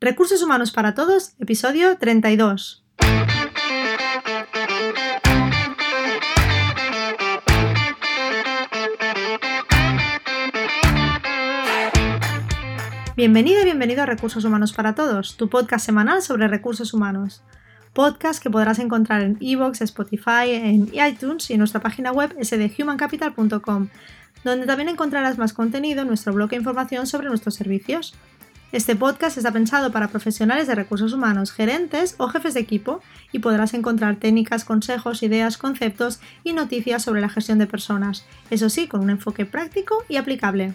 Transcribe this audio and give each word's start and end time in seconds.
Recursos 0.00 0.42
Humanos 0.44 0.70
para 0.70 0.94
Todos, 0.94 1.32
episodio 1.40 1.98
32. 1.98 2.84
Bienvenida 13.16 13.62
y 13.62 13.64
bienvenido 13.64 14.04
a 14.04 14.06
Recursos 14.06 14.44
Humanos 14.44 14.72
para 14.72 14.94
Todos, 14.94 15.36
tu 15.36 15.48
podcast 15.48 15.84
semanal 15.84 16.22
sobre 16.22 16.46
recursos 16.46 16.94
humanos. 16.94 17.42
Podcast 17.92 18.40
que 18.40 18.50
podrás 18.50 18.78
encontrar 18.78 19.22
en 19.22 19.36
iVoox, 19.40 19.80
Spotify, 19.80 20.52
en 20.52 20.92
iTunes 20.94 21.50
y 21.50 21.54
en 21.54 21.58
nuestra 21.58 21.80
página 21.80 22.12
web 22.12 22.36
sdhumancapital.com, 22.40 23.88
donde 24.44 24.66
también 24.66 24.90
encontrarás 24.90 25.38
más 25.38 25.52
contenido 25.52 26.02
en 26.02 26.06
nuestro 26.06 26.32
blog 26.32 26.52
e 26.52 26.56
información 26.56 27.08
sobre 27.08 27.26
nuestros 27.26 27.56
servicios. 27.56 28.14
Este 28.70 28.94
podcast 28.94 29.38
está 29.38 29.50
pensado 29.50 29.92
para 29.92 30.08
profesionales 30.08 30.66
de 30.66 30.74
recursos 30.74 31.14
humanos, 31.14 31.52
gerentes 31.52 32.16
o 32.18 32.28
jefes 32.28 32.52
de 32.52 32.60
equipo 32.60 33.00
y 33.32 33.38
podrás 33.38 33.72
encontrar 33.72 34.16
técnicas, 34.16 34.66
consejos, 34.66 35.22
ideas, 35.22 35.56
conceptos 35.56 36.20
y 36.44 36.52
noticias 36.52 37.02
sobre 37.02 37.22
la 37.22 37.30
gestión 37.30 37.58
de 37.58 37.66
personas, 37.66 38.26
eso 38.50 38.68
sí, 38.68 38.86
con 38.86 39.00
un 39.00 39.08
enfoque 39.08 39.46
práctico 39.46 40.04
y 40.06 40.16
aplicable. 40.16 40.74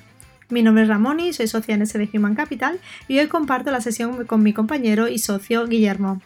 Mi 0.50 0.64
nombre 0.64 0.84
es 0.84 0.90
Ramoni, 0.90 1.34
soy 1.34 1.48
socia 1.48 1.76
en 1.76 1.86
SD 1.86 2.10
Human 2.16 2.34
Capital 2.34 2.80
y 3.08 3.20
hoy 3.20 3.28
comparto 3.28 3.70
la 3.70 3.80
sesión 3.80 4.26
con 4.26 4.42
mi 4.42 4.54
compañero 4.54 5.08
y 5.08 5.20
socio 5.20 5.68
Guillermo. 5.68 6.20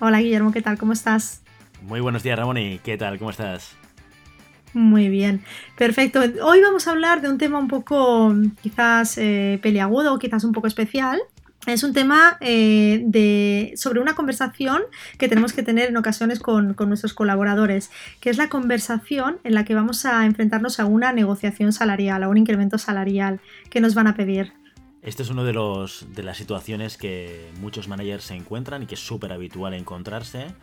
Hola 0.00 0.18
Guillermo, 0.18 0.50
¿qué 0.50 0.60
tal? 0.60 0.76
¿Cómo 0.76 0.92
estás? 0.92 1.42
Muy 1.82 2.00
buenos 2.00 2.24
días 2.24 2.36
Ramoni, 2.36 2.80
¿qué 2.82 2.98
tal? 2.98 3.20
¿Cómo 3.20 3.30
estás? 3.30 3.76
Muy 4.74 5.08
bien, 5.08 5.44
perfecto. 5.76 6.20
Hoy 6.20 6.60
vamos 6.62 6.86
a 6.86 6.92
hablar 6.92 7.20
de 7.20 7.28
un 7.28 7.38
tema 7.38 7.58
un 7.58 7.68
poco 7.68 8.34
quizás 8.62 9.18
eh, 9.18 9.58
peliagudo, 9.62 10.18
quizás 10.18 10.44
un 10.44 10.52
poco 10.52 10.66
especial, 10.66 11.20
es 11.66 11.84
un 11.84 11.92
tema 11.92 12.38
eh, 12.40 13.02
de, 13.04 13.72
sobre 13.76 14.00
una 14.00 14.16
conversación 14.16 14.82
que 15.16 15.28
tenemos 15.28 15.52
que 15.52 15.62
tener 15.62 15.90
en 15.90 15.96
ocasiones 15.96 16.40
con, 16.40 16.74
nuestros 16.88 17.14
colaboradores, 17.14 17.90
que 18.20 18.30
es 18.30 18.36
la 18.36 18.48
conversación 18.48 19.38
en 19.44 19.54
la 19.54 19.64
que 19.64 19.74
vamos 19.74 20.04
a 20.04 20.26
enfrentarnos 20.26 20.80
a 20.80 20.86
una 20.86 21.12
negociación 21.12 21.72
salarial, 21.72 22.24
a 22.24 22.28
un 22.28 22.36
incremento 22.36 22.78
salarial 22.78 23.40
que 23.70 23.80
nos 23.80 23.94
van 23.94 24.08
a 24.08 24.16
pedir. 24.16 24.52
Esto 25.02 25.22
es 25.22 25.30
una 25.30 25.44
de, 25.44 25.52
los, 25.52 26.06
de 26.14 26.24
las 26.24 26.36
situaciones 26.36 26.96
que 26.96 27.50
muchos 27.60 27.86
managers 27.86 28.24
se 28.24 28.34
encuentran 28.34 28.82
y 28.82 28.86
que 28.86 28.94
es 28.94 29.00
súper 29.00 29.32
habitual 29.32 29.74
encontrarse 29.74 30.54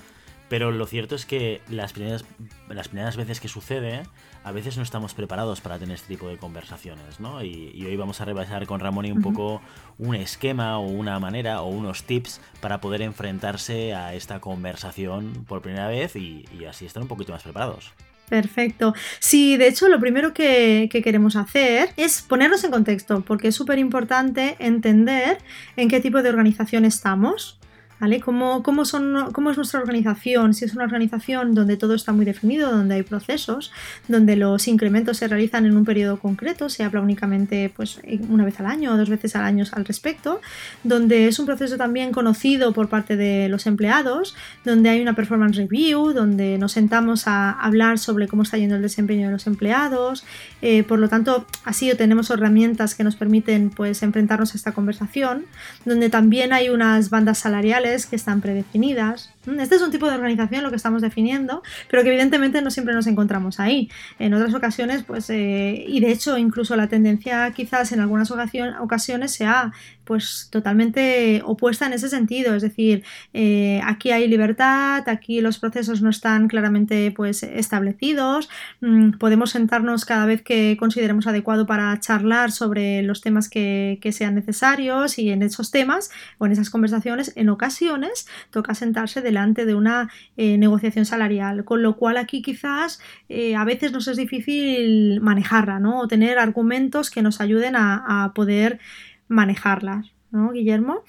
pero 0.50 0.72
lo 0.72 0.88
cierto 0.88 1.16
es 1.16 1.25
que 1.25 1.61
las 1.69 1.94
primeras, 1.94 2.25
las 2.67 2.88
primeras 2.88 3.16
veces 3.16 3.39
que 3.39 3.47
sucede, 3.47 4.02
a 4.44 4.52
veces 4.52 4.78
no 4.78 4.83
estamos 4.83 5.14
preparados 5.14 5.61
para 5.61 5.78
tener 5.78 5.95
este 5.95 6.08
tipo 6.08 6.28
de 6.28 6.38
conversaciones, 6.38 7.19
¿no? 7.19 7.44
Y, 7.44 7.86
hoy 7.86 7.95
vamos 7.95 8.19
a 8.19 8.25
repasar 8.25 8.66
con 8.66 8.80
Ramón 8.80 9.05
y 9.05 9.11
un 9.11 9.22
poco 9.22 9.61
un 10.00 10.16
esquema 10.16 10.80
o 10.80 10.88
una 10.88 11.20
manera 11.20 11.61
o 11.61 11.67
unos 11.67 12.03
tips 12.03 12.42
para 12.61 12.81
poder 12.81 13.03
enfrentarse 13.03 13.94
a 13.94 14.16
esta 14.16 14.39
conversación 14.39 15.45
por 15.47 15.61
primera 15.61 15.88
vez 15.88 16.16
y, 16.16 16.45
así 16.67 16.86
estar 16.86 17.02
un 17.02 17.09
poquito 17.09 17.31
más 17.31 17.44
preparados. 17.44 17.94
Perfecto. 18.27 18.94
Sí, 19.20 19.58
de 19.58 19.67
hecho, 19.67 19.88
lo 19.88 20.00
primero 20.00 20.33
que, 20.33 20.88
que, 20.92 21.02
queremos 21.02 21.36
hacer 21.36 21.89
es 21.97 22.22
ponernos 22.22 22.64
en 22.64 22.72
contexto, 22.72 23.22
porque 23.22 23.47
es 23.47 23.55
súper 23.55 23.80
importante 23.80 24.55
entender 24.59 25.39
en 25.75 25.89
qué 25.89 26.00
tipo 26.00 26.22
de 26.22 26.30
organización 26.30 26.86
estamos. 26.86 27.58
¿Vale? 28.00 28.22
¿Cómo, 28.22 28.64
cómo, 28.64 28.86
son, 28.86 29.31
¿Cómo 29.33 29.52
es 29.52 29.58
nuestra 29.58 29.81
organización? 29.81 30.53
Si 30.53 30.64
es 30.64 30.73
una 30.73 30.86
organización 30.86 31.53
donde 31.53 31.75
todo 31.75 31.95
está 31.95 32.14
muy 32.14 32.23
definido, 32.23 32.72
donde 32.72 32.95
hay 32.95 33.03
procesos, 33.03 33.73
donde 34.08 34.38
los 34.38 34.69
incrementos 34.69 35.17
se 35.17 35.28
realizan 35.28 35.66
en 35.66 35.75
un 35.75 35.83
periodo 35.83 36.17
concreto, 36.17 36.70
se 36.70 36.83
habla 36.83 37.02
únicamente 37.02 37.72
pues, 37.75 38.00
una 38.30 38.45
vez 38.45 38.58
al 38.61 38.67
año 38.67 38.94
o 38.94 38.97
dos 38.97 39.09
veces 39.09 39.36
al 39.36 39.44
año 39.44 39.66
al 39.73 39.83
respecto, 39.83 40.39
donde 40.83 41.27
es 41.27 41.39
un 41.39 41.45
proceso 41.45 41.75
también 41.75 42.11
conocido 42.11 42.72
por 42.72 42.88
parte 42.88 43.17
de 43.17 43.50
los 43.50 43.67
empleados, 43.67 44.33
donde 44.64 44.89
hay 44.89 45.02
una 45.02 45.14
performance 45.14 45.58
review, 45.58 46.14
donde 46.14 46.58
nos 46.58 46.72
sentamos 46.72 47.27
a 47.27 47.52
hablar 47.52 48.00
sobre 48.00 48.30
cómo 48.30 48.44
está 48.44 48.58
yendo 48.58 48.77
el 48.77 48.81
desempeño 48.81 49.27
de 49.27 49.33
los 49.33 49.45
empleados, 49.45 50.23
eh, 50.61 50.83
por 50.83 50.99
lo 50.99 51.10
tanto, 51.10 51.45
así 51.66 51.92
tenemos 51.98 52.30
herramientas 52.30 52.95
que 52.95 53.04
nos 53.04 53.17
permiten 53.17 53.70
pues, 53.70 54.04
enfrentarnos 54.04 54.54
a 54.54 54.58
esta 54.58 54.71
conversación, 54.71 55.45
donde 55.83 56.10
también 56.10 56.54
hay 56.54 56.70
unas 56.70 57.10
bandas 57.10 57.39
salariales 57.39 57.89
que 58.05 58.16
están 58.16 58.42
predefinidas. 58.42 59.32
Mm, 59.49 59.60
este 59.60 59.76
es 59.76 59.82
un 59.82 59.92
tipo 59.92 60.08
de 60.08 60.15
organización 60.15 60.64
lo 60.64 60.70
que 60.70 60.76
estamos 60.76 61.02
definiendo, 61.02 61.64
pero 61.89 62.04
que 62.04 62.10
evidentemente 62.10 62.61
no 62.61 62.71
siempre 62.71 62.93
nos 62.93 63.08
encontramos 63.08 63.60
ahí. 63.60 63.89
En 64.20 64.33
otras 64.33 64.54
ocasiones, 64.54 65.04
pues, 65.04 65.30
eh, 65.30 65.86
y 65.87 65.99
de 65.99 66.11
hecho 66.11 66.37
incluso 66.37 66.76
la 66.76 66.87
tendencia 66.87 67.52
quizás 67.52 67.92
en 67.92 67.99
algunas 67.99 68.32
ocasiones 68.32 69.32
sea 69.32 69.71
pues 70.10 70.48
totalmente 70.49 71.43
opuesta 71.45 71.86
en 71.86 71.93
ese 71.93 72.10
sentido. 72.10 72.55
Es 72.55 72.64
decir, 72.64 73.04
eh, 73.32 73.80
aquí 73.86 74.10
hay 74.10 74.27
libertad, 74.27 75.08
aquí 75.08 75.39
los 75.39 75.60
procesos 75.60 76.02
no 76.02 76.10
están 76.10 76.48
claramente 76.48 77.11
pues, 77.16 77.43
establecidos, 77.43 78.49
mm, 78.81 79.11
podemos 79.20 79.52
sentarnos 79.52 80.05
cada 80.05 80.26
vez 80.26 80.42
que 80.42 80.77
consideremos 80.80 81.27
adecuado 81.27 81.67
para 81.67 81.99
charlar 81.99 82.52
sobre 82.52 83.04
los 83.04 83.21
temas 83.21 83.49
que, 83.49 83.99
sean 84.10 84.33
necesarios 84.33 85.20
y 85.20 85.30
en 85.30 85.43
esos 85.43 85.70
temas 85.70 86.10
o 86.39 86.48
en 86.48 86.54
esas 86.54 86.71
conversaciones, 86.71 87.31
en 87.36 87.49
ocasiones 87.49 88.27
toca 88.49 88.73
sentarse 88.73 89.21
delante 89.39 89.66
de 89.66 89.73
una 89.73 90.11
eh, 90.36 90.58
negociación 90.58 91.05
salarial, 91.05 91.64
con 91.64 91.82
lo 91.82 91.95
cual 91.95 92.17
aquí 92.17 92.42
quizás 92.42 93.00
eh, 93.30 93.55
a 93.55 93.64
veces 93.64 93.92
nos 93.92 94.08
es 94.08 94.17
difícil 94.17 95.22
manejarla, 95.22 95.80
¿no? 95.80 96.02
O 96.02 96.08
tener 96.08 96.38
argumentos 96.38 97.10
que 97.10 97.22
nos 97.22 97.39
ayuden 97.39 97.76
a, 97.76 98.32
poder 98.36 98.80
manejarlas, 99.28 100.11
¿no, 100.32 100.52
Guillermo? 100.52 101.04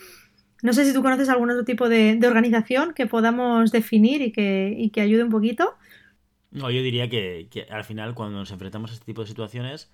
No 0.62 0.72
sé 0.72 0.84
si 0.84 0.92
tú 0.92 1.02
conoces 1.02 1.28
algún 1.28 1.50
otro 1.50 1.64
tipo 1.64 1.88
de, 1.88 2.18
organización 2.24 2.94
que 2.94 3.06
podamos 3.06 3.72
definir 3.72 4.22
y 4.22 4.32
que, 4.32 4.90
que, 4.92 5.00
ayude 5.00 5.24
un 5.24 5.30
poquito. 5.30 5.74
No, 6.50 6.70
yo 6.70 6.82
diría 6.82 7.08
que, 7.08 7.48
al 7.70 7.84
final 7.84 8.14
cuando 8.14 8.38
nos 8.38 8.50
enfrentamos 8.50 8.90
a 8.90 8.94
este 8.94 9.06
tipo 9.06 9.22
de 9.22 9.28
situaciones 9.28 9.90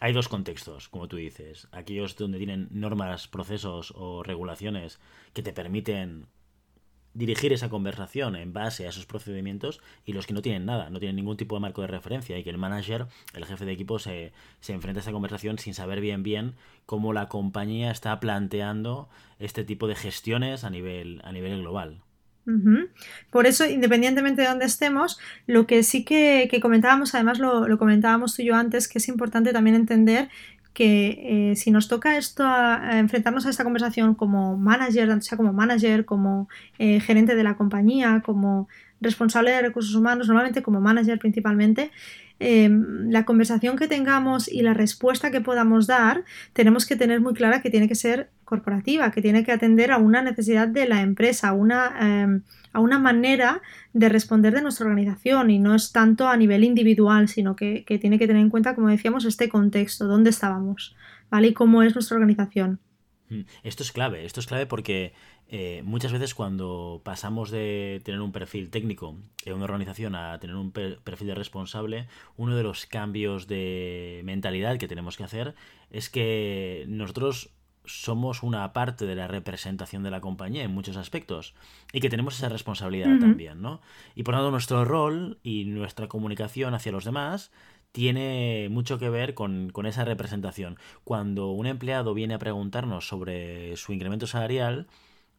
hay 0.00 0.12
dos 0.12 0.28
contextos, 0.28 0.88
como 0.88 1.08
tú 1.08 1.16
dices. 1.16 1.68
Aquellos 1.72 2.16
donde 2.16 2.38
tienen 2.38 2.68
normas, 2.70 3.28
procesos 3.28 3.94
o 3.96 4.22
regulaciones 4.22 4.98
que 5.32 5.42
te 5.42 5.52
permiten 5.52 6.26
dirigir 7.16 7.52
esa 7.52 7.68
conversación 7.68 8.36
en 8.36 8.52
base 8.52 8.86
a 8.86 8.90
esos 8.90 9.06
procedimientos 9.06 9.80
y 10.04 10.12
los 10.12 10.26
que 10.26 10.34
no 10.34 10.42
tienen 10.42 10.66
nada, 10.66 10.90
no 10.90 10.98
tienen 10.98 11.16
ningún 11.16 11.36
tipo 11.36 11.56
de 11.56 11.60
marco 11.60 11.80
de 11.80 11.86
referencia 11.86 12.38
y 12.38 12.44
que 12.44 12.50
el 12.50 12.58
manager, 12.58 13.06
el 13.34 13.46
jefe 13.46 13.64
de 13.64 13.72
equipo, 13.72 13.98
se, 13.98 14.32
se 14.60 14.72
enfrenta 14.72 15.00
a 15.00 15.02
esa 15.02 15.12
conversación 15.12 15.58
sin 15.58 15.74
saber 15.74 16.00
bien 16.00 16.22
bien 16.22 16.54
cómo 16.84 17.12
la 17.12 17.28
compañía 17.28 17.90
está 17.90 18.18
planteando 18.20 19.08
este 19.38 19.64
tipo 19.64 19.88
de 19.88 19.94
gestiones 19.94 20.64
a 20.64 20.70
nivel, 20.70 21.20
a 21.24 21.32
nivel 21.32 21.60
global. 21.60 22.02
Por 23.32 23.46
eso, 23.46 23.66
independientemente 23.66 24.42
de 24.42 24.48
dónde 24.48 24.66
estemos, 24.66 25.18
lo 25.48 25.66
que 25.66 25.82
sí 25.82 26.04
que, 26.04 26.48
comentábamos, 26.62 27.12
además 27.16 27.40
lo, 27.40 27.66
lo, 27.66 27.76
comentábamos 27.76 28.36
tú 28.36 28.42
y 28.42 28.44
yo 28.44 28.54
antes, 28.54 28.86
que 28.86 28.98
es 28.98 29.08
importante 29.08 29.52
también 29.52 29.74
entender 29.74 30.28
que 30.76 31.52
eh, 31.52 31.56
si 31.56 31.70
nos 31.70 31.88
toca 31.88 32.18
esto 32.18 32.44
enfrentarnos 32.92 33.46
a 33.46 33.48
esta 33.48 33.64
conversación 33.64 34.14
como 34.14 34.58
manager, 34.58 35.22
sea 35.22 35.38
como 35.38 35.54
manager, 35.54 36.04
como 36.04 36.50
eh, 36.78 37.00
gerente 37.00 37.34
de 37.34 37.42
la 37.42 37.56
compañía, 37.56 38.22
como 38.22 38.68
responsable 39.00 39.52
de 39.52 39.62
recursos 39.62 39.94
humanos, 39.94 40.28
normalmente 40.28 40.62
como 40.62 40.82
manager 40.82 41.18
principalmente, 41.18 41.90
em, 42.40 43.08
la 43.08 43.24
conversación 43.24 43.78
que 43.78 43.88
tengamos 43.88 44.48
y 44.48 44.60
la 44.60 44.74
respuesta 44.74 45.30
que 45.30 45.40
podamos 45.40 45.86
dar, 45.86 46.24
tenemos 46.52 46.84
que 46.84 46.94
tener 46.94 47.22
muy 47.22 47.32
clara 47.32 47.62
que 47.62 47.70
tiene 47.70 47.88
que 47.88 47.94
ser 47.94 48.28
corporativa, 48.46 49.10
que 49.10 49.20
tiene 49.20 49.44
que 49.44 49.52
atender 49.52 49.92
a 49.92 49.98
una 49.98 50.22
necesidad 50.22 50.68
de 50.68 50.88
la 50.88 51.02
empresa, 51.02 51.52
una, 51.52 51.94
em, 52.00 52.42
a 52.72 52.80
una 52.80 52.98
manera 52.98 53.60
de 53.92 54.08
responder 54.08 54.54
de 54.54 54.62
nuestra 54.62 54.86
organización 54.86 55.50
y 55.50 55.58
no 55.58 55.74
es 55.74 55.92
tanto 55.92 56.28
a 56.28 56.36
nivel 56.36 56.64
individual, 56.64 57.28
sino 57.28 57.56
que, 57.56 57.84
tiene 58.00 58.18
que 58.18 58.26
tener 58.26 58.40
en 58.40 58.48
cuenta, 58.48 58.74
como 58.74 58.88
decíamos, 58.88 59.24
este 59.24 59.48
contexto, 59.48 60.06
dónde 60.06 60.30
estábamos, 60.30 60.96
¿vale? 61.28 61.48
Y 61.48 61.52
cómo 61.52 61.82
es 61.82 61.94
nuestra 61.94 62.14
organización. 62.14 62.80
Mm, 63.28 63.40
esto 63.64 63.82
es 63.82 63.92
clave, 63.92 64.24
esto 64.24 64.38
es 64.38 64.46
clave 64.46 64.66
porque 64.66 65.12
eh, 65.48 65.82
muchas 65.84 66.12
veces 66.12 66.34
cuando 66.34 67.02
pasamos 67.04 67.50
de 67.50 68.00
tener 68.04 68.20
un 68.20 68.30
perfil 68.30 68.70
técnico 68.70 69.16
en 69.44 69.54
una 69.54 69.64
organización 69.64 70.14
a 70.14 70.38
tener 70.38 70.54
un 70.54 70.70
perfil 70.70 71.26
de 71.26 71.34
responsable, 71.34 72.06
uno 72.36 72.56
de 72.56 72.62
los 72.62 72.86
cambios 72.86 73.48
de 73.48 74.22
mentalidad 74.24 74.78
que 74.78 74.86
tenemos 74.86 75.16
que 75.16 75.24
hacer 75.24 75.56
es 75.90 76.10
que 76.10 76.84
nosotros 76.88 77.55
somos 77.86 78.42
una 78.42 78.72
parte 78.72 79.06
de 79.06 79.14
la 79.14 79.28
representación 79.28 80.02
de 80.02 80.10
la 80.10 80.20
compañía 80.20 80.64
en 80.64 80.72
muchos 80.72 80.96
aspectos 80.96 81.54
y 81.92 82.00
que 82.00 82.10
tenemos 82.10 82.36
esa 82.36 82.48
responsabilidad 82.48 83.18
también, 83.18 83.62
¿no? 83.62 83.80
Y 84.14 84.22
por 84.22 84.34
lo 84.34 84.40
tanto 84.40 84.50
nuestro 84.50 84.84
rol 84.84 85.38
y 85.42 85.64
nuestra 85.64 86.08
comunicación 86.08 86.74
hacia 86.74 86.92
los 86.92 87.04
demás 87.04 87.50
tiene 87.92 88.68
mucho 88.70 88.98
que 88.98 89.08
ver 89.08 89.34
con, 89.34 89.70
con, 89.70 89.86
esa 89.86 90.04
representación. 90.04 90.76
Cuando 91.04 91.50
un 91.52 91.66
empleado 91.66 92.12
viene 92.12 92.34
a 92.34 92.38
preguntarnos 92.38 93.08
sobre 93.08 93.74
su 93.76 93.92
incremento 93.92 94.26
salarial, 94.26 94.86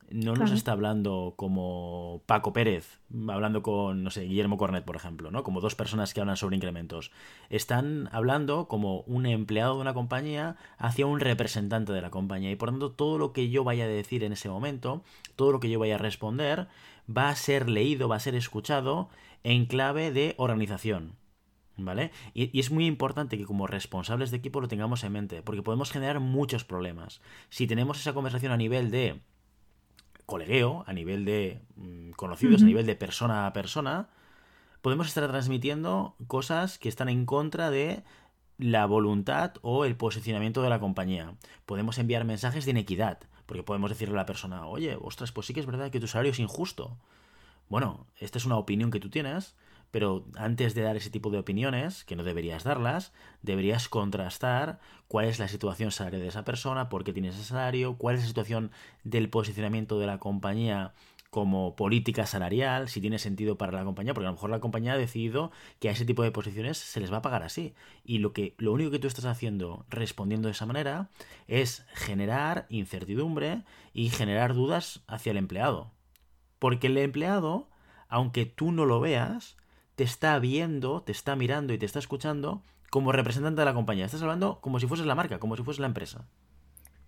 no 0.09 0.35
nos 0.35 0.51
está 0.51 0.71
hablando 0.71 1.33
como 1.35 2.21
Paco 2.25 2.53
Pérez, 2.53 2.99
hablando 3.27 3.61
con, 3.61 4.03
no 4.03 4.09
sé, 4.09 4.21
Guillermo 4.21 4.57
Cornet, 4.57 4.85
por 4.85 4.95
ejemplo, 4.95 5.31
¿no? 5.31 5.43
Como 5.43 5.59
dos 5.59 5.75
personas 5.75 6.13
que 6.13 6.21
hablan 6.21 6.37
sobre 6.37 6.55
incrementos. 6.55 7.11
Están 7.49 8.07
hablando 8.13 8.67
como 8.67 9.01
un 9.01 9.25
empleado 9.25 9.75
de 9.75 9.81
una 9.81 9.93
compañía 9.93 10.55
hacia 10.77 11.05
un 11.05 11.19
representante 11.19 11.91
de 11.91 12.01
la 12.01 12.09
compañía. 12.09 12.51
Y 12.51 12.55
por 12.55 12.69
tanto, 12.69 12.91
todo 12.91 13.17
lo 13.17 13.33
que 13.33 13.49
yo 13.49 13.65
vaya 13.65 13.83
a 13.83 13.89
decir 13.89 14.23
en 14.23 14.31
ese 14.31 14.49
momento, 14.49 15.03
todo 15.35 15.51
lo 15.51 15.59
que 15.59 15.69
yo 15.69 15.79
vaya 15.79 15.95
a 15.95 15.99
responder, 15.99 16.67
va 17.15 17.29
a 17.29 17.35
ser 17.35 17.69
leído, 17.69 18.07
va 18.07 18.15
a 18.15 18.21
ser 18.21 18.35
escuchado 18.35 19.09
en 19.43 19.65
clave 19.65 20.11
de 20.11 20.35
organización. 20.37 21.15
¿Vale? 21.79 22.11
Y, 22.33 22.57
es 22.59 22.71
muy 22.71 22.87
importante 22.87 23.37
que 23.37 23.45
como 23.45 23.67
responsables 23.67 24.31
de 24.31 24.37
equipo 24.37 24.61
lo 24.61 24.67
tengamos 24.67 25.03
en 25.03 25.11
mente, 25.11 25.43
porque 25.43 25.61
podemos 25.61 25.91
generar 25.91 26.19
muchos 26.19 26.63
problemas. 26.63 27.21
Si 27.49 27.67
tenemos 27.67 27.99
esa 27.99 28.13
conversación 28.13 28.51
a 28.51 28.57
nivel 28.57 28.89
de 28.89 29.21
colegueo, 30.27 30.83
a 30.85 30.93
nivel 30.93 31.25
de 31.25 31.61
mm, 31.77 32.11
conocidos, 32.11 32.61
a 32.61 32.65
nivel 32.65 32.85
de 32.85 32.95
persona 32.95 33.47
a 33.47 33.53
persona, 33.53 34.09
podemos 34.81 35.07
estar 35.07 35.27
transmitiendo 35.27 36.15
cosas 36.27 36.77
que 36.77 36.89
están 36.89 37.09
en 37.09 37.25
contra 37.25 37.71
de 37.71 38.03
la 38.57 38.85
voluntad 38.85 39.53
o 39.61 39.85
el 39.85 39.95
posicionamiento 39.95 40.61
de 40.61 40.69
la 40.69 40.79
compañía. 40.79 41.33
Podemos 41.65 41.97
enviar 41.97 42.25
mensajes 42.25 42.65
de 42.65 42.71
inequidad, 42.71 43.19
porque 43.45 43.63
podemos 43.63 43.89
decirle 43.89 44.15
a 44.15 44.17
la 44.17 44.25
persona, 44.25 44.67
oye, 44.67 44.97
ostras, 45.01 45.31
pues 45.31 45.47
sí 45.47 45.53
que 45.53 45.61
es 45.61 45.65
verdad 45.65 45.91
que 45.91 45.99
tu 45.99 46.07
salario 46.07 46.33
es 46.33 46.39
injusto. 46.39 46.97
Bueno, 47.69 48.05
esta 48.17 48.37
es 48.37 48.45
una 48.45 48.57
opinión 48.57 48.91
que 48.91 48.99
tú 48.99 49.09
tienes, 49.09 49.55
pero 49.91 50.25
antes 50.35 50.75
de 50.75 50.81
dar 50.81 50.97
ese 50.97 51.09
tipo 51.09 51.29
de 51.29 51.39
opiniones, 51.39 52.03
que 52.03 52.15
no 52.15 52.23
deberías 52.23 52.63
darlas, 52.63 53.13
deberías 53.41 53.89
contrastar 53.89 54.79
cuál 55.07 55.25
es 55.25 55.39
la 55.39 55.47
situación 55.47 55.91
salarial 55.91 56.21
de 56.21 56.27
esa 56.27 56.45
persona, 56.45 56.89
por 56.89 57.03
qué 57.03 57.13
tiene 57.13 57.29
ese 57.29 57.43
salario, 57.43 57.97
cuál 57.97 58.15
es 58.15 58.21
la 58.21 58.27
situación 58.27 58.71
del 59.03 59.29
posicionamiento 59.29 59.99
de 59.99 60.07
la 60.07 60.19
compañía 60.19 60.93
como 61.29 61.75
política 61.75 62.25
salarial, 62.25 62.89
si 62.89 63.01
tiene 63.01 63.19
sentido 63.19 63.57
para 63.57 63.73
la 63.73 63.83
compañía, 63.83 64.13
porque 64.13 64.25
a 64.25 64.29
lo 64.29 64.35
mejor 64.35 64.49
la 64.49 64.59
compañía 64.59 64.93
ha 64.93 64.97
decidido 64.97 65.51
que 65.79 65.89
a 65.89 65.91
ese 65.91 66.05
tipo 66.05 66.23
de 66.23 66.31
posiciones 66.31 66.77
se 66.77 66.99
les 66.99 67.11
va 67.11 67.17
a 67.17 67.21
pagar 67.21 67.43
así. 67.43 67.75
Y 68.03 68.19
lo 68.19 68.33
que 68.33 68.55
lo 68.57 68.71
único 68.71 68.91
que 68.91 68.99
tú 68.99 69.07
estás 69.07 69.25
haciendo 69.25 69.85
respondiendo 69.89 70.47
de 70.47 70.53
esa 70.53 70.65
manera 70.65 71.09
es 71.47 71.85
generar 71.93 72.65
incertidumbre 72.69 73.63
y 73.93 74.09
generar 74.09 74.53
dudas 74.53 75.03
hacia 75.07 75.31
el 75.31 75.37
empleado. 75.37 75.91
Porque 76.59 76.87
el 76.87 76.97
empleado, 76.97 77.69
aunque 78.07 78.45
tú 78.45 78.71
no 78.71 78.85
lo 78.85 78.99
veas, 78.99 79.57
te 79.97 80.03
está 80.03 80.37
viendo, 80.37 81.01
te 81.01 81.11
está 81.11 81.35
mirando 81.35 81.73
y 81.73 81.79
te 81.79 81.85
está 81.87 81.97
escuchando 81.97 82.61
como 82.91 83.11
representante 83.11 83.61
de 83.61 83.65
la 83.65 83.73
compañía. 83.73 84.05
Estás 84.05 84.21
hablando 84.21 84.59
como 84.61 84.79
si 84.79 84.85
fueses 84.85 85.07
la 85.07 85.15
marca, 85.15 85.39
como 85.39 85.57
si 85.57 85.63
fuese 85.63 85.81
la 85.81 85.87
empresa. 85.87 86.23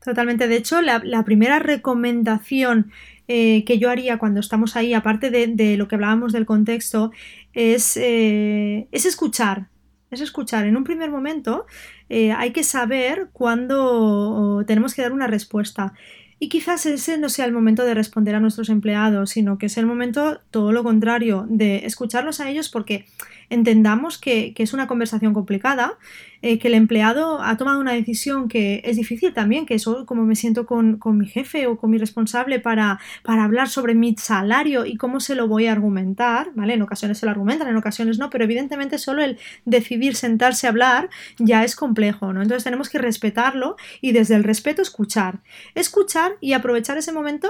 Totalmente. 0.04 0.48
De 0.48 0.56
hecho, 0.56 0.82
la, 0.82 1.24
primera 1.24 1.60
recomendación 1.60 2.92
eh, 3.28 3.64
que 3.66 3.78
yo 3.78 3.92
haría 3.92 4.18
cuando 4.18 4.40
estamos 4.40 4.76
ahí, 4.76 4.96
aparte 4.96 5.30
de, 5.30 5.78
lo 5.78 5.88
que 5.88 5.96
hablábamos 5.96 6.34
del 6.34 6.48
contexto, 6.48 7.12
es, 7.54 7.96
eh, 7.96 8.88
es, 8.92 9.06
escuchar. 9.06 9.68
Es 10.10 10.20
escuchar. 10.22 10.66
En 10.66 10.76
un 10.76 10.84
primer 10.84 11.12
momento 11.12 11.68
eh, 12.10 12.32
hay 12.32 12.54
que 12.54 12.64
saber 12.64 13.30
cuándo 13.34 14.64
tenemos 14.66 14.96
que 14.96 15.04
dar 15.04 15.12
una 15.12 15.28
respuesta. 15.28 15.94
Y 16.40 16.48
quizás 16.48 16.86
ese 16.86 17.18
no 17.18 17.28
sea 17.28 17.46
el 17.46 17.52
momento 17.52 17.84
de 17.84 17.94
responder 17.94 18.34
a 18.34 18.40
nuestros 18.40 18.70
empleados, 18.70 19.32
sino 19.32 19.58
que 19.58 19.66
es 19.66 19.78
el 19.78 19.86
momento, 19.86 20.40
todo 20.52 20.72
lo 20.72 20.84
contrario, 20.84 21.46
de 21.50 21.86
escucharlos 21.86 22.40
a 22.40 22.50
ellos 22.50 22.70
porque 22.70 23.06
entendamos 23.50 24.18
que, 24.18 24.54
es 24.56 24.74
una 24.74 24.88
conversación 24.88 25.34
complicada, 25.34 25.98
eh, 26.42 26.60
que 26.60 26.68
el 26.68 26.74
empleado 26.74 27.42
ha 27.42 27.58
tomado 27.58 27.80
una 27.80 27.94
decisión 27.94 28.48
que 28.48 28.82
es 28.86 28.98
difícil 28.98 29.34
también, 29.34 29.66
que 29.66 29.76
eso 29.76 30.06
como 30.06 30.24
me 30.24 30.36
siento 30.36 30.66
con, 30.66 31.00
mi 31.18 31.28
jefe 31.28 31.68
o 31.68 31.78
con 31.78 31.90
mi 31.90 31.98
responsable 31.98 32.60
para, 32.60 33.00
para, 33.24 33.44
hablar 33.44 33.70
sobre 33.70 33.96
mi 33.96 34.16
salario 34.18 34.86
y 34.86 34.96
cómo 34.96 35.20
se 35.20 35.36
lo 35.36 35.48
voy 35.48 35.68
a 35.68 35.72
argumentar, 35.72 36.52
¿vale? 36.56 36.74
En 36.74 36.82
ocasiones 36.82 37.18
se 37.18 37.26
lo 37.26 37.32
argumentan, 37.32 37.68
en 37.68 37.78
ocasiones 37.78 38.20
no, 38.20 38.30
pero 38.30 38.44
evidentemente 38.44 38.98
solo 38.98 39.24
el 39.24 39.38
decidir 39.66 40.16
sentarse 40.16 40.68
a 40.68 40.70
hablar 40.70 41.10
ya 41.38 41.64
es 41.64 41.76
complejo, 41.76 42.34
¿no? 42.34 42.42
Entonces 42.42 42.64
tenemos 42.64 42.90
que 42.90 43.00
respetarlo 43.00 43.76
y 44.02 44.12
desde 44.12 44.36
el 44.36 44.44
respeto 44.44 44.82
escuchar. 44.82 45.40
Escuchar 45.76 46.34
y 46.42 46.54
aprovechar 46.54 46.98
ese 46.98 47.12
momento 47.12 47.50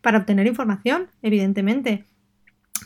para 0.00 0.18
obtener 0.18 0.46
información, 0.46 1.08
evidentemente 1.22 2.04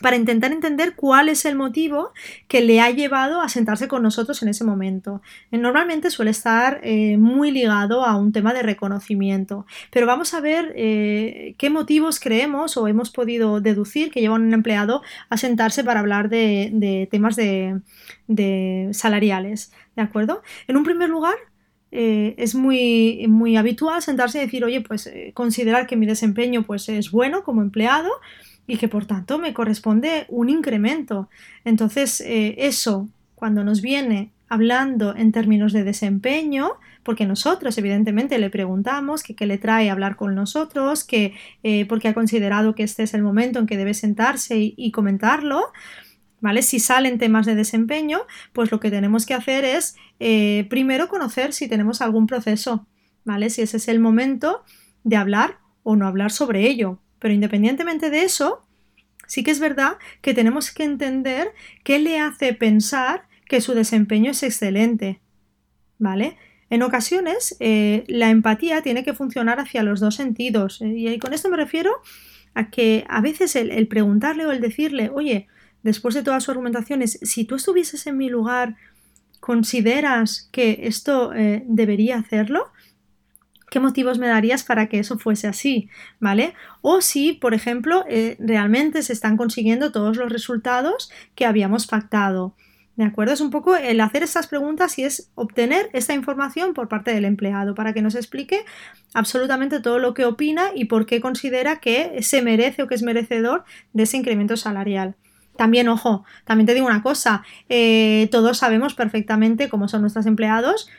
para 0.01 0.15
intentar 0.15 0.51
entender 0.51 0.95
cuál 0.95 1.29
es 1.29 1.45
el 1.45 1.55
motivo 1.55 2.11
que 2.47 2.61
le 2.61 2.81
ha 2.81 2.89
llevado 2.91 3.41
a 3.41 3.49
sentarse 3.49 3.87
con 3.87 4.03
nosotros 4.03 4.41
en 4.41 4.49
ese 4.49 4.63
momento. 4.63 5.21
Eh, 5.51 5.57
normalmente 5.57 6.11
suele 6.11 6.31
estar 6.31 6.79
eh, 6.83 7.17
muy 7.17 7.51
ligado 7.51 8.05
a 8.05 8.15
un 8.15 8.31
tema 8.31 8.53
de 8.53 8.63
reconocimiento, 8.63 9.65
pero 9.91 10.05
vamos 10.07 10.33
a 10.33 10.41
ver 10.41 10.73
eh, 10.75 11.55
qué 11.57 11.69
motivos 11.69 12.19
creemos 12.19 12.77
o 12.77 12.87
hemos 12.87 13.11
podido 13.11 13.61
deducir 13.61 14.11
que 14.11 14.21
llevan 14.21 14.43
un 14.43 14.53
empleado 14.53 15.01
a 15.29 15.37
sentarse 15.37 15.83
para 15.83 15.99
hablar 15.99 16.29
de, 16.29 17.07
temas 17.11 17.35
de, 17.35 17.79
salariales. 18.91 19.71
¿De 19.95 20.01
acuerdo? 20.01 20.41
En 20.67 20.77
un 20.77 20.83
primer 20.83 21.09
lugar, 21.09 21.35
es 21.89 22.53
muy, 22.53 23.25
muy 23.27 23.55
habitual 23.55 24.01
sentarse 24.01 24.37
y 24.37 24.41
decir, 24.41 24.63
oye, 24.63 24.81
pues 24.81 25.09
considerar 25.33 25.87
que 25.87 25.95
mi 25.95 26.05
desempeño 26.05 26.63
pues, 26.63 26.89
es 26.89 27.11
bueno 27.11 27.43
como 27.43 27.61
empleado, 27.61 28.11
y 28.67 28.77
que 28.77 28.89
por 28.89 29.05
tanto 29.05 29.39
me 29.39 29.53
corresponde 29.53 30.25
un 30.27 30.49
incremento. 30.49 31.29
Entonces, 31.63 32.21
eh, 32.21 32.55
eso, 32.57 33.07
cuando 33.33 33.63
nos 33.63 33.81
viene 33.81 34.31
hablando 34.49 35.15
en 35.15 35.31
términos 35.31 35.73
de 35.73 35.83
desempeño, 35.83 36.71
porque 37.03 37.25
nosotros 37.25 37.77
evidentemente 37.77 38.37
le 38.37 38.49
preguntamos 38.49 39.23
qué 39.23 39.45
le 39.45 39.57
trae 39.57 39.89
hablar 39.89 40.15
con 40.15 40.35
nosotros, 40.35 41.03
que, 41.03 41.33
eh, 41.63 41.85
porque 41.85 42.09
ha 42.09 42.13
considerado 42.13 42.75
que 42.75 42.83
este 42.83 43.03
es 43.03 43.13
el 43.13 43.23
momento 43.23 43.59
en 43.59 43.65
que 43.65 43.77
debe 43.77 43.93
sentarse 43.93 44.73
y, 44.75 44.91
comentarlo, 44.91 45.71
¿vale? 46.39 46.61
Si 46.61 46.79
salen 46.79 47.17
temas 47.17 47.45
de 47.45 47.55
desempeño, 47.55 48.19
pues 48.53 48.71
lo 48.71 48.79
que 48.79 48.91
tenemos 48.91 49.25
que 49.25 49.33
hacer 49.33 49.65
es 49.65 49.95
eh, 50.19 50.65
primero 50.69 51.07
conocer 51.07 51.53
si 51.53 51.67
tenemos 51.67 52.01
algún 52.01 52.27
proceso, 52.27 52.85
¿vale? 53.25 53.49
Si 53.49 53.61
ese 53.61 53.77
es 53.77 53.87
el 53.87 53.99
momento 53.99 54.63
de 55.03 55.15
hablar 55.17 55.59
o 55.83 55.95
no 55.95 56.07
hablar 56.07 56.31
sobre 56.31 56.67
ello, 56.67 56.99
pero 57.19 57.33
independientemente 57.33 58.09
de 58.09 58.23
eso, 58.23 58.65
sí 59.27 59.43
que 59.43 59.51
es 59.51 59.59
verdad 59.59 59.97
que 60.21 60.33
tenemos 60.33 60.71
que 60.71 60.83
entender 60.83 61.49
qué 61.83 61.99
le 61.99 62.19
hace 62.19 62.53
pensar 62.53 63.27
que 63.47 63.61
su 63.61 63.73
desempeño 63.73 64.31
es 64.31 64.43
excelente. 64.43 65.19
¿Vale? 65.99 66.37
En 66.69 66.83
ocasiones, 66.83 67.55
eh, 67.59 68.03
la 68.07 68.29
empatía 68.29 68.81
tiene 68.81 69.03
que 69.03 69.13
funcionar 69.13 69.59
hacia 69.59 69.83
los 69.83 69.99
dos 69.99 70.15
sentidos. 70.15 70.81
Eh, 70.81 70.93
y 70.95 71.19
con 71.19 71.33
esto 71.33 71.49
me 71.49 71.57
refiero 71.57 71.91
a 72.53 72.69
que 72.69 73.05
a 73.07 73.21
veces 73.21 73.55
el, 73.55 73.87
preguntarle 73.87 74.45
o 74.45 74.51
el 74.51 74.61
decirle, 74.61 75.09
oye, 75.13 75.47
después 75.83 76.13
de 76.15 76.23
todas 76.23 76.43
sus 76.43 76.49
argumentaciones, 76.49 77.19
si 77.21 77.45
tú 77.45 77.55
estuvieses 77.55 78.05
en 78.07 78.17
mi 78.17 78.29
lugar, 78.29 78.75
¿consideras 79.39 80.49
que 80.51 80.81
esto 80.83 81.33
eh, 81.33 81.63
debería 81.67 82.17
hacerlo? 82.17 82.71
¿Qué 83.77 83.81
motivos 83.81 84.17
me 84.17 84.25
darías 84.25 84.63
para 84.63 84.87
que 84.87 84.97
eso 84.97 85.19
fuese 85.19 85.47
así? 85.47 85.87
¿Vale? 86.19 86.55
O 86.81 86.99
si, 86.99 87.33
por 87.33 87.53
ejemplo, 87.53 88.05
eh, 88.09 88.35
realmente 88.39 89.03
se 89.03 89.13
están 89.13 89.37
consiguiendo 89.37 89.91
todos 89.91 90.17
los 90.17 90.31
resultados 90.31 91.11
que 91.35 91.45
habíamos 91.45 91.85
pactado. 91.85 92.55
¿De 92.95 93.03
acuerdo? 93.03 93.33
Es 93.33 93.39
un 93.39 93.51
poco 93.51 93.75
el 93.75 94.01
hacer 94.01 94.23
estas 94.23 94.47
preguntas 94.47 94.97
y 94.97 95.03
es 95.03 95.29
obtener 95.35 95.91
esta 95.93 96.15
información 96.15 96.73
por 96.73 96.87
parte 96.87 97.13
del 97.13 97.25
empleado 97.25 97.75
para 97.75 97.93
que 97.93 98.01
nos 98.01 98.15
explique 98.15 98.65
absolutamente 99.13 99.79
todo 99.79 99.99
lo 99.99 100.15
que 100.15 100.25
opina 100.25 100.69
y 100.73 100.85
por 100.85 101.05
qué 101.05 101.21
considera 101.21 101.75
que 101.75 102.23
se 102.23 102.41
merece 102.41 102.81
o 102.81 102.87
que 102.87 102.95
es 102.95 103.03
merecedor 103.03 103.63
de 103.93 104.01
ese 104.01 104.17
incremento 104.17 104.57
salarial. 104.57 105.13
También, 105.55 105.87
ojo, 105.87 106.25
también 106.45 106.65
te 106.65 106.73
digo 106.73 106.87
una 106.87 107.03
cosa, 107.03 107.43
eh, 107.69 108.27
todos 108.31 108.57
sabemos 108.57 108.95
perfectamente 108.95 109.69
cómo 109.69 109.87
son 109.87 110.01
nuestros 110.01 110.25
empleados, 110.25 110.89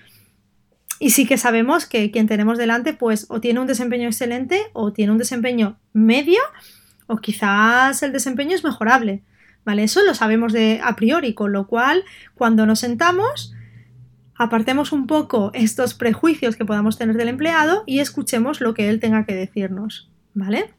y 1.00 1.10
sí 1.10 1.26
que 1.26 1.38
sabemos 1.38 1.86
que 1.86 2.10
quien 2.10 2.26
tenemos 2.26 2.58
delante, 2.58 2.92
pues 2.92 3.26
o 3.28 3.40
tiene 3.40 3.60
un 3.60 3.66
desempeño 3.66 4.06
excelente 4.06 4.62
o 4.72 4.92
tiene 4.92 5.12
un 5.12 5.18
desempeño 5.18 5.78
medio 5.92 6.40
o 7.06 7.18
quizás 7.18 8.02
el 8.02 8.12
desempeño 8.12 8.54
es 8.54 8.64
mejorable. 8.64 9.22
¿Vale? 9.64 9.82
Eso 9.82 10.02
lo 10.02 10.14
sabemos 10.14 10.54
de 10.54 10.80
a 10.82 10.96
priori, 10.96 11.34
con 11.34 11.52
lo 11.52 11.66
cual 11.66 12.04
cuando 12.34 12.64
nos 12.64 12.80
sentamos, 12.80 13.54
apartemos 14.34 14.92
un 14.92 15.06
poco 15.06 15.50
estos 15.52 15.92
prejuicios 15.92 16.56
que 16.56 16.64
podamos 16.64 16.96
tener 16.96 17.16
del 17.16 17.28
empleado 17.28 17.82
y 17.84 17.98
escuchemos 17.98 18.62
lo 18.62 18.72
que 18.72 18.88
él 18.88 18.98
tenga 18.98 19.26
que 19.26 19.34
decirnos. 19.34 20.10
¿Vale? 20.32 20.72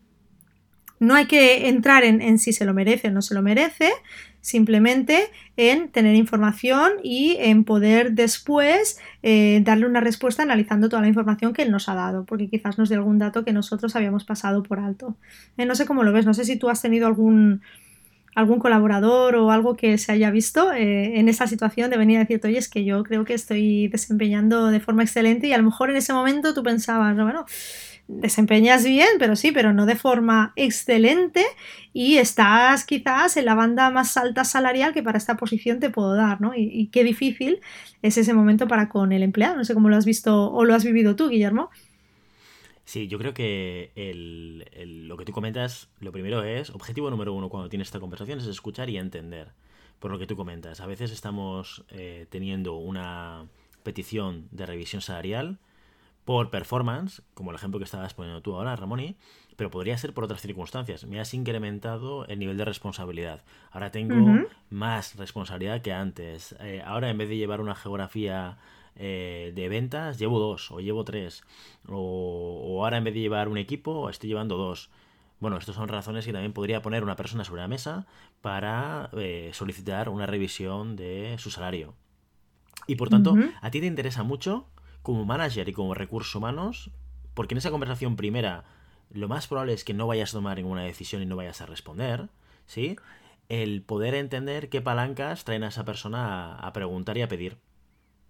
No 1.00 1.14
hay 1.16 1.26
que 1.28 1.70
entrar 1.70 2.04
en, 2.04 2.40
si 2.40 2.52
se 2.52 2.66
lo 2.66 2.74
merece 2.74 3.08
o 3.08 3.12
no 3.12 3.22
se 3.22 3.34
lo 3.34 3.42
merece, 3.42 3.92
simplemente 4.42 5.28
en 5.58 5.90
tener 5.90 6.16
información 6.16 6.94
y 7.04 7.36
en 7.40 7.64
poder 7.64 8.14
después 8.14 9.00
eh, 9.24 9.62
darle 9.64 9.86
una 9.86 10.00
respuesta 10.00 10.44
analizando 10.44 10.90
toda 10.90 11.02
la 11.02 11.08
información 11.08 11.54
que 11.54 11.64
él 11.64 11.72
nos 11.72 11.90
ha 11.90 11.96
dado, 11.96 12.26
porque 12.26 12.48
quizás 12.48 12.78
nos 12.78 12.90
dé 12.90 12.96
algún 12.96 13.20
dato 13.20 13.44
que 13.44 13.54
nosotros 13.54 13.96
habíamos 13.96 14.24
pasado 14.24 14.64
por 14.64 14.80
alto. 14.80 15.16
Eh, 15.58 15.66
no 15.66 15.76
sé 15.76 15.86
cómo 15.86 16.04
lo 16.04 16.14
ves, 16.14 16.26
no 16.26 16.34
sé 16.34 16.46
si 16.46 16.56
tú 16.56 16.70
has 16.70 16.82
tenido 16.82 17.08
algún, 17.08 17.62
algún 18.36 18.60
colaborador 18.60 19.36
o 19.36 19.52
algo 19.52 19.76
que 19.76 19.98
se 19.98 20.12
haya 20.12 20.32
visto 20.32 20.72
eh, 20.72 21.20
en 21.20 21.28
esa 21.28 21.48
situación 21.48 21.90
de 21.90 21.98
venir 21.98 22.18
a 22.18 22.22
decirte, 22.22 22.48
oye, 22.48 22.58
es 22.58 22.70
que 22.70 22.86
yo 22.86 23.04
creo 23.04 23.26
que 23.26 23.34
estoy 23.34 23.88
desempeñando 23.90 24.68
de 24.68 24.80
forma 24.80 25.04
excelente 25.04 25.48
y 25.48 25.54
a 25.54 25.58
lo 25.58 25.64
mejor 25.64 25.90
en 25.90 25.98
ese 25.98 26.14
momento 26.14 26.54
tú 26.54 26.64
pensabas, 26.64 27.16
bueno, 27.16 27.46
desempeñas 28.10 28.84
bien, 28.84 29.08
pero 29.20 29.36
sí, 29.36 29.52
pero 29.52 29.72
no 29.72 29.86
de 29.86 29.96
forma 29.96 30.52
excelente 30.56 31.46
y 31.94 32.18
estás 32.18 32.84
quizás 32.84 33.38
en 33.38 33.46
la 33.46 33.54
banda 33.54 33.92
más 33.92 34.18
alta 34.18 34.44
salarial 34.44 34.94
que 34.94 35.04
para 35.04 35.20
esta 35.20 35.38
posición 35.38 35.80
te 35.80 35.92
puedo 35.92 36.16
dar, 36.16 36.42
¿no? 36.42 36.54
Y, 36.56 36.88
qué 36.88 37.04
difícil 37.04 37.60
es 38.02 38.18
ese 38.18 38.34
momento 38.34 38.68
para 38.68 38.90
con 38.90 39.12
el 39.12 39.22
empleado. 39.22 39.58
No 39.58 39.64
sé 39.64 39.76
cómo 39.76 39.90
lo 39.90 39.96
has 39.96 40.06
visto 40.06 40.52
o 40.52 40.66
lo 40.66 40.74
has 40.74 40.84
vivido 40.84 41.16
tú, 41.16 41.30
Guillermo. 41.30 41.70
Sí, 42.84 43.08
yo 43.08 43.20
creo 43.20 43.36
que 43.36 43.92
lo 45.06 45.16
que 45.16 45.26
tú 45.26 45.32
comentas, 45.32 45.90
lo 46.00 46.12
primero 46.12 46.44
es, 46.44 46.72
objetivo 46.72 47.12
número 47.12 47.34
uno 47.34 47.50
cuando 47.50 47.70
tienes 47.70 47.90
esta 47.90 48.00
conversación 48.00 48.40
es 48.40 48.48
escuchar 48.48 48.90
y 48.90 48.98
entender. 48.98 49.52
Por 50.00 50.10
lo 50.10 50.18
que 50.18 50.26
tú 50.26 50.36
comentas, 50.36 50.80
a 50.82 50.88
veces 50.88 51.12
estamos 51.12 51.86
eh, 51.90 52.26
teniendo 52.32 52.76
una 52.78 53.46
petición 53.84 54.48
de 54.50 54.66
revisión 54.66 55.04
salarial 55.04 55.60
por 56.26 56.50
performance, 56.50 57.22
como 57.34 57.52
el 57.52 57.56
ejemplo 57.56 57.80
que 57.80 57.86
estabas 57.86 58.14
poniendo 58.14 58.42
tú 58.42 58.56
ahora, 58.56 58.76
Ramoni, 58.76 59.16
pero 59.56 59.70
podría 59.70 59.98
ser 59.98 60.14
por 60.14 60.24
otras 60.24 60.42
circunstancias. 60.42 61.06
Me 61.06 61.20
has 61.20 61.34
incrementado 61.34 62.26
el 62.28 62.40
nivel 62.40 62.56
de 62.56 62.64
responsabilidad. 62.64 63.44
Ahora 63.72 63.92
tengo 63.92 64.48
más 64.70 65.16
responsabilidad 65.16 65.82
que 65.82 65.92
antes. 65.92 66.56
Eh, 66.62 66.82
ahora 66.86 67.10
en 67.10 67.18
vez 67.18 67.28
de 67.28 67.36
llevar 67.36 67.60
una 67.60 67.76
geografía 67.76 68.58
eh, 68.96 69.52
de 69.56 69.70
ventas, 69.70 70.18
llevo 70.18 70.40
dos 70.40 70.72
o 70.72 70.80
llevo 70.80 71.04
tres. 71.04 71.44
O, 71.88 72.80
ahora 72.82 72.98
en 72.98 73.04
vez 73.04 73.14
de 73.14 73.20
llevar 73.20 73.50
un 73.50 73.58
equipo, 73.58 74.10
estoy 74.10 74.30
llevando 74.30 74.56
dos. 74.56 74.90
Bueno, 75.40 75.58
estas 75.58 75.76
son 75.76 75.90
razones 75.90 76.26
que 76.26 76.32
también 76.32 76.54
podría 76.54 76.82
poner 76.82 77.04
una 77.04 77.16
persona 77.16 77.44
sobre 77.44 77.62
la 77.62 77.68
mesa 77.68 78.08
para 78.42 79.10
eh, 79.14 79.52
solicitar 79.54 80.10
una 80.10 80.26
revisión 80.26 80.96
de 80.96 81.36
su 81.38 81.52
salario. 81.52 81.96
Y 82.88 82.96
por 82.96 83.10
tanto, 83.10 83.36
a 83.62 83.72
ti 83.72 83.82
te 83.82 83.88
interesa 83.88 84.24
mucho 84.24 84.68
como 85.02 85.26
manager 85.26 85.70
y 85.70 85.74
como 85.74 85.94
recursos 85.94 86.36
humanos, 86.36 86.92
porque 87.34 87.54
en 87.54 87.60
esa 87.60 87.72
conversación 87.72 88.16
primera 88.16 88.66
lo 89.12 89.28
más 89.28 89.48
probable 89.48 89.74
es 89.74 89.84
que 89.84 89.94
no 89.94 90.08
vayas 90.08 90.32
a 90.32 90.38
tomar 90.38 90.58
ninguna 90.58 90.84
decisión 90.84 91.22
y 91.22 91.26
no 91.26 91.36
vayas 91.36 91.62
a 91.62 91.66
responder, 91.66 92.30
¿sí? 92.66 92.96
El 93.48 93.82
poder 93.82 94.14
entender 94.14 94.70
qué 94.70 94.82
palancas 94.82 95.44
traen 95.44 95.64
a 95.64 95.70
esa 95.70 95.86
persona 95.86 96.56
a, 96.56 96.74
preguntar 96.74 97.18
y 97.18 97.24
a 97.24 97.28
pedir, 97.28 97.58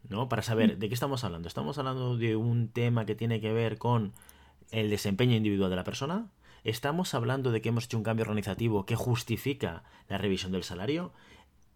¿no? 0.08 0.30
Para 0.30 0.42
saber 0.42 0.78
de 0.78 0.88
qué 0.88 0.94
estamos 0.94 1.26
hablando. 1.26 1.48
¿Estamos 1.50 1.78
hablando 1.78 2.16
de 2.16 2.38
un 2.38 2.70
tema 2.70 3.06
que 3.06 3.16
tiene 3.16 3.42
que 3.42 3.52
ver 3.52 3.78
con 3.78 4.14
el 4.72 4.90
desempeño 4.90 5.36
individual 5.36 5.70
de 5.70 5.76
la 5.76 5.84
persona? 5.84 6.28
¿Estamos 6.64 7.14
hablando 7.14 7.52
de 7.52 7.62
que 7.62 7.70
hemos 7.70 7.86
hecho 7.86 7.98
un 7.98 8.04
cambio 8.04 8.24
organizativo 8.24 8.86
que 8.86 8.96
justifica 8.96 9.84
la 10.08 10.18
revisión 10.18 10.54
del 10.54 10.64
salario? 10.64 11.12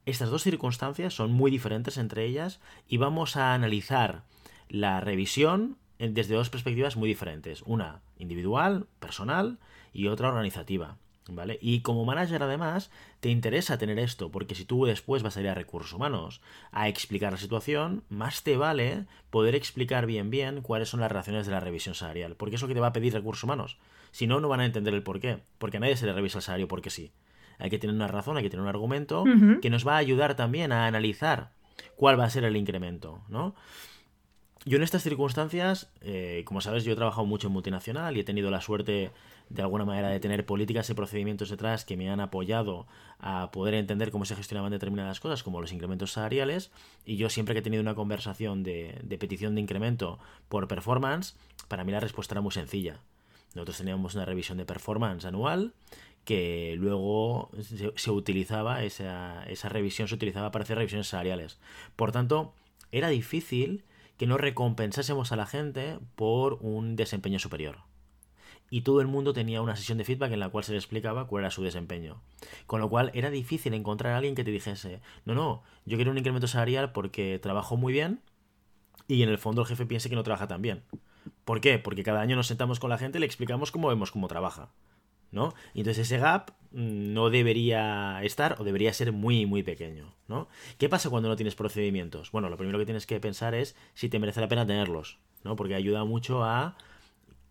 Estas 0.05 0.29
dos 0.29 0.43
circunstancias 0.43 1.13
son 1.13 1.31
muy 1.31 1.51
diferentes 1.51 1.97
entre 1.97 2.25
ellas 2.25 2.61
y 2.87 2.97
vamos 2.97 3.35
a 3.35 3.53
analizar 3.53 4.23
la 4.69 4.99
revisión 4.99 5.77
desde 5.99 6.35
dos 6.35 6.49
perspectivas 6.49 6.97
muy 6.97 7.07
diferentes. 7.07 7.61
Una 7.63 8.01
individual, 8.17 8.87
personal, 8.99 9.59
y 9.93 10.07
otra 10.07 10.29
organizativa. 10.29 10.97
¿Vale? 11.29 11.57
Y 11.61 11.79
como 11.79 12.03
manager 12.03 12.43
además 12.43 12.91
te 13.21 13.29
interesa 13.29 13.77
tener 13.77 13.97
esto, 13.97 14.29
porque 14.29 14.55
si 14.55 14.65
tú 14.65 14.83
después 14.83 15.23
vas 15.23 15.37
a 15.37 15.41
ir 15.41 15.47
a 15.47 15.53
recursos 15.53 15.93
humanos 15.93 16.41
a 16.73 16.89
explicar 16.89 17.31
la 17.31 17.37
situación, 17.37 18.03
más 18.09 18.43
te 18.43 18.57
vale 18.57 19.05
poder 19.29 19.55
explicar 19.55 20.05
bien 20.05 20.29
bien 20.29 20.61
cuáles 20.61 20.89
son 20.89 20.99
las 20.99 21.13
razones 21.13 21.45
de 21.45 21.53
la 21.53 21.61
revisión 21.61 21.95
salarial, 21.95 22.35
porque 22.35 22.57
es 22.57 22.61
lo 22.61 22.67
que 22.67 22.73
te 22.73 22.81
va 22.81 22.87
a 22.87 22.93
pedir 22.93 23.13
recursos 23.13 23.45
humanos. 23.45 23.77
Si 24.11 24.27
no, 24.27 24.41
no 24.41 24.49
van 24.49 24.59
a 24.59 24.65
entender 24.65 24.93
el 24.93 25.01
por 25.01 25.21
qué, 25.21 25.39
porque 25.59 25.77
a 25.77 25.79
nadie 25.79 25.95
se 25.95 26.05
le 26.05 26.11
revisa 26.11 26.39
el 26.39 26.43
salario 26.43 26.67
porque 26.67 26.89
sí. 26.89 27.13
Hay 27.57 27.69
que 27.69 27.79
tener 27.79 27.95
una 27.95 28.07
razón, 28.07 28.35
hay 28.35 28.43
que 28.43 28.49
tener 28.49 28.63
un 28.63 28.67
argumento 28.67 29.23
que 29.61 29.69
nos 29.69 29.87
va 29.87 29.93
a 29.93 29.99
ayudar 29.99 30.35
también 30.35 30.73
a 30.73 30.87
analizar 30.87 31.51
cuál 31.95 32.19
va 32.19 32.25
a 32.25 32.29
ser 32.29 32.43
el 32.43 32.57
incremento, 32.57 33.21
¿no? 33.29 33.55
Yo 34.65 34.77
en 34.77 34.83
estas 34.83 35.03
circunstancias, 35.03 35.89
eh, 36.01 36.43
como 36.45 36.61
sabes, 36.61 36.85
yo 36.85 36.93
he 36.93 36.95
trabajado 36.95 37.25
mucho 37.25 37.47
en 37.47 37.53
multinacional 37.53 38.15
y 38.15 38.21
he 38.21 38.23
tenido 38.23 38.49
la 38.49 38.61
suerte 38.61 39.11
de 39.49 39.61
alguna 39.61 39.83
manera 39.83 40.07
de 40.07 40.21
tener 40.21 40.45
políticas 40.45 40.89
y 40.89 40.93
procedimientos 40.93 41.49
detrás 41.49 41.83
que 41.83 41.97
me 41.97 42.09
han 42.09 42.21
apoyado 42.21 42.87
a 43.19 43.51
poder 43.51 43.73
entender 43.73 44.09
cómo 44.09 44.23
se 44.23 44.37
gestionaban 44.37 44.71
determinadas 44.71 45.19
cosas, 45.19 45.43
como 45.43 45.59
los 45.59 45.73
incrementos 45.73 46.13
salariales. 46.13 46.71
Y 47.05 47.17
yo 47.17 47.29
siempre 47.29 47.53
que 47.53 47.59
he 47.59 47.63
tenido 47.63 47.81
una 47.81 47.93
conversación 47.93 48.63
de, 48.63 49.17
petición 49.19 49.53
de 49.55 49.61
incremento 49.61 50.17
por 50.47 50.69
performance, 50.69 51.35
para 51.67 51.83
mí 51.83 51.91
la 51.91 51.99
respuesta 51.99 52.33
era 52.33 52.41
muy 52.41 52.53
sencilla. 52.53 52.99
Nosotros 53.55 53.77
teníamos 53.77 54.15
una 54.15 54.25
revisión 54.25 54.57
de 54.57 54.65
performance 54.65 55.25
anual 55.25 55.73
que 56.23 56.75
luego 56.77 57.51
se, 57.95 58.11
utilizaba, 58.11 58.83
esa, 58.83 59.43
esa 59.43 59.67
revisión 59.67 60.07
se 60.07 60.15
utilizaba 60.15 60.51
para 60.51 60.63
hacer 60.63 60.77
revisiones 60.77 61.07
salariales. 61.07 61.59
Por 61.97 62.13
tanto, 62.13 62.53
era 62.93 63.09
difícil 63.09 63.83
que 64.17 64.27
no 64.27 64.37
recompensásemos 64.37 65.31
a 65.31 65.35
la 65.35 65.45
gente 65.45 65.99
por 66.15 66.57
un 66.61 66.95
desempeño 66.95 67.39
superior. 67.39 67.79
Y 68.69 68.81
todo 68.81 69.01
el 69.01 69.07
mundo 69.07 69.33
tenía 69.33 69.61
una 69.61 69.75
sesión 69.75 69.97
de 69.97 70.03
feedback 70.03 70.31
en 70.31 70.39
la 70.39 70.49
cual 70.49 70.63
se 70.63 70.71
le 70.71 70.77
explicaba 70.77 71.27
cuál 71.27 71.43
era 71.43 71.51
su 71.51 71.63
desempeño. 71.63 72.21
Con 72.65 72.81
lo 72.81 72.89
cual 72.89 73.11
era 73.13 73.29
difícil 73.29 73.73
encontrar 73.73 74.13
a 74.13 74.17
alguien 74.17 74.35
que 74.35 74.43
te 74.43 74.51
dijese, 74.51 74.99
no, 75.25 75.35
no, 75.35 75.63
yo 75.85 75.97
quiero 75.97 76.11
un 76.11 76.17
incremento 76.17 76.47
salarial 76.47 76.91
porque 76.91 77.39
trabajo 77.39 77.77
muy 77.77 77.93
bien 77.93 78.21
y 79.07 79.21
en 79.21 79.29
el 79.29 79.37
fondo 79.37 79.61
el 79.61 79.67
jefe 79.67 79.85
piense 79.85 80.09
que 80.09 80.15
no 80.15 80.23
trabaja 80.23 80.47
tan 80.47 80.61
bien. 80.61 80.83
¿Por 81.45 81.61
qué? 81.61 81.77
Porque 81.77 82.03
cada 82.03 82.21
año 82.21 82.35
nos 82.35 82.47
sentamos 82.47 82.79
con 82.79 82.89
la 82.89 82.97
gente 82.97 83.17
y 83.17 83.21
le 83.21 83.25
explicamos 83.25 83.71
cómo 83.71 83.89
vemos 83.89 84.11
cómo 84.11 84.27
trabaja. 84.27 84.69
¿No? 85.33 85.53
Y 85.73 85.79
entonces 85.81 86.07
ese 86.07 86.19
gap 86.19 86.51
mm, 86.71 87.13
no 87.13 87.29
debería 87.29 88.19
estar 88.23 88.55
o 88.59 88.63
debería 88.63 88.93
ser 88.93 89.11
muy, 89.11 89.45
muy 89.45 89.63
pequeño, 89.63 90.13
¿no? 90.27 90.47
¿Qué 90.77 90.87
pasa 90.87 91.09
cuando 91.09 91.27
no 91.27 91.35
tienes 91.35 91.55
procedimientos? 91.55 92.31
Bueno, 92.31 92.49
lo 92.49 92.55
primero 92.55 92.79
que 92.79 92.85
tienes 92.85 93.05
que 93.05 93.19
pensar 93.19 93.55
es 93.55 93.75
si 93.95 94.07
te 94.07 94.19
merece 94.19 94.39
la 94.39 94.47
pena 94.47 94.65
tenerlos, 94.65 95.19
¿no? 95.43 95.55
Porque 95.57 95.75
ayuda 95.75 96.05
mucho 96.05 96.45
a 96.45 96.77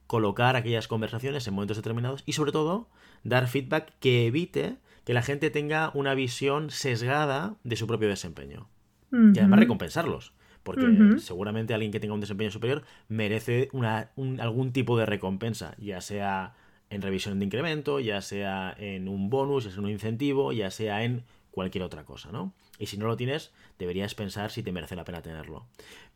colocar 0.06 0.56
aquellas 0.56 0.88
conversaciones 0.88 1.46
en 1.46 1.54
momentos 1.54 1.76
determinados 1.76 2.22
y 2.24 2.32
sobre 2.32 2.52
todo 2.52 2.88
dar 3.24 3.48
feedback 3.48 3.92
que 3.98 4.26
evite 4.26 4.76
que 5.04 5.14
la 5.14 5.22
gente 5.22 5.50
tenga 5.50 5.90
una 5.94 6.14
visión 6.14 6.70
sesgada 6.70 7.56
de 7.64 7.76
su 7.76 7.86
propio 7.86 8.08
desempeño. 8.08 8.68
Y 9.10 9.38
además 9.38 9.60
recompensarlos. 9.60 10.32
Porque 10.62 11.18
seguramente 11.18 11.74
alguien 11.74 11.90
que 11.90 11.98
tenga 11.98 12.14
un 12.14 12.20
desempeño 12.20 12.50
superior 12.50 12.84
merece 13.08 13.68
una, 13.72 14.10
algún 14.38 14.72
tipo 14.72 14.96
de 14.96 15.06
recompensa, 15.06 15.74
ya 15.76 16.00
sea 16.00 16.54
en 16.92 17.00
revisión 17.00 17.38
de 17.38 17.46
incremento, 17.46 18.00
ya 18.00 18.20
sea 18.20 18.74
en 18.78 19.08
un 19.08 19.30
bonus, 19.30 19.64
ya 19.64 19.70
sea 19.70 19.78
en 19.78 19.84
un 19.86 19.90
incentivo, 19.90 20.52
ya 20.52 20.70
sea 20.70 21.04
en 21.04 21.24
cualquier 21.50 21.84
otra 21.84 22.04
cosa, 22.04 22.30
¿no? 22.32 22.52
Y 22.78 22.86
si 22.86 22.98
no 22.98 23.06
lo 23.06 23.16
tienes, 23.16 23.50
deberías 23.78 24.14
pensar 24.14 24.50
si 24.50 24.62
te 24.62 24.72
merece 24.72 24.94
la 24.94 25.04
pena 25.04 25.22
tenerlo. 25.22 25.66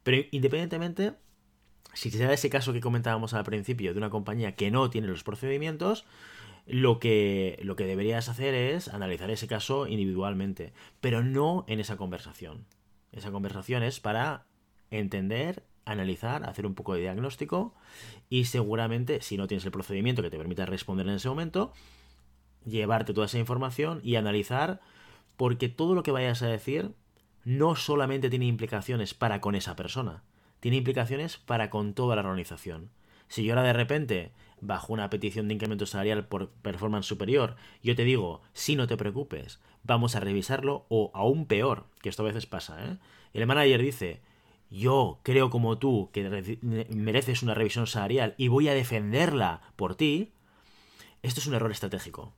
Pero 0.03 0.27
independientemente, 0.31 1.15
si 1.95 2.11
se 2.11 2.23
da 2.23 2.33
ese 2.33 2.51
caso 2.51 2.75
que 2.75 2.81
comentábamos 2.81 3.33
al 3.33 3.45
principio 3.45 3.93
de 3.93 3.99
una 3.99 4.11
compañía 4.11 4.55
que 4.55 4.71
no 4.71 4.91
tiene 4.91 5.09
los 5.09 5.25
procedimientos, 5.25 6.05
lo 6.67 6.99
que, 6.99 7.59
lo 7.63 7.75
que 7.75 7.87
deberías 7.87 8.29
hacer 8.29 8.53
es 8.55 8.89
analizar 8.89 9.31
ese 9.31 9.47
caso 9.47 9.87
individualmente, 9.87 10.75
pero 11.01 11.23
no 11.23 11.65
en 11.69 11.81
esa 11.81 11.97
conversación. 11.97 12.67
Esa 13.13 13.31
conversación 13.31 13.83
es 13.83 13.99
para 14.01 14.45
entender 14.91 15.63
analizar, 15.87 16.45
hacer 16.47 16.67
un 16.67 16.75
poco 16.75 16.95
de 16.95 17.01
diagnóstico 17.01 17.75
y 18.29 18.45
seguramente, 18.45 19.23
si 19.23 19.39
no 19.39 19.47
tienes 19.47 19.65
el 19.65 19.71
procedimiento 19.71 20.21
que 20.21 20.31
te 20.31 20.37
permita 20.37 20.67
responder 20.67 21.09
en 21.09 21.15
ese 21.15 21.29
momento, 21.29 21.73
llevarte 22.67 23.15
toda 23.15 23.27
esa 23.27 23.39
información 23.39 24.01
y 24.03 24.17
analizar, 24.17 24.81
porque 25.37 25.69
todo 25.69 25.95
lo 25.95 26.03
que 26.03 26.13
vayas 26.13 26.43
a 26.43 26.49
decir 26.49 26.93
no 27.45 27.77
solamente 27.77 28.29
tiene 28.29 28.47
implicaciones 28.47 29.15
para 29.15 29.41
con 29.41 29.55
esa 29.55 29.77
persona, 29.77 30.25
tiene 30.61 30.77
implicaciones 30.79 31.39
para 31.39 31.71
con 31.71 31.95
toda 31.95 32.17
la 32.17 32.23
organización. 32.23 32.91
Si 33.29 33.45
yo 33.45 33.53
ahora 33.53 33.63
de 33.63 33.73
repente, 33.73 34.33
bajo 34.61 34.93
una 34.93 35.11
petición 35.11 35.49
de 35.49 35.55
incremento 35.55 35.87
salarial 35.87 36.27
por 36.27 36.51
performance 36.51 37.07
superior, 37.07 37.57
yo 37.83 37.95
te 37.95 38.05
digo, 38.05 38.43
si 38.53 38.77
no 38.77 38.87
te 38.87 38.97
preocupes, 38.97 39.61
vamos 39.85 40.17
a 40.17 40.21
revisarlo, 40.21 40.87
o 40.89 41.11
aún 41.15 41.47
peor, 41.47 41.87
que 42.03 42.09
esto 42.09 42.23
a 42.23 42.27
veces 42.27 42.47
pasa, 42.47 42.85
¿eh? 42.85 42.99
El 43.33 43.47
manager 43.47 43.83
dice, 43.83 44.21
yo 44.71 45.21
creo 45.23 45.51
como 45.51 45.79
tú 45.79 46.11
que 46.13 46.59
mereces 46.91 47.43
una 47.43 47.55
revisión 47.55 47.87
salarial 47.87 48.35
y 48.37 48.49
voy 48.49 48.69
a 48.69 48.75
defenderla 48.75 49.61
por 49.77 49.95
ti, 49.95 50.33
esto 51.23 51.41
es 51.41 51.47
un 51.47 51.55
error 51.55 51.71
estratégico. 51.71 52.35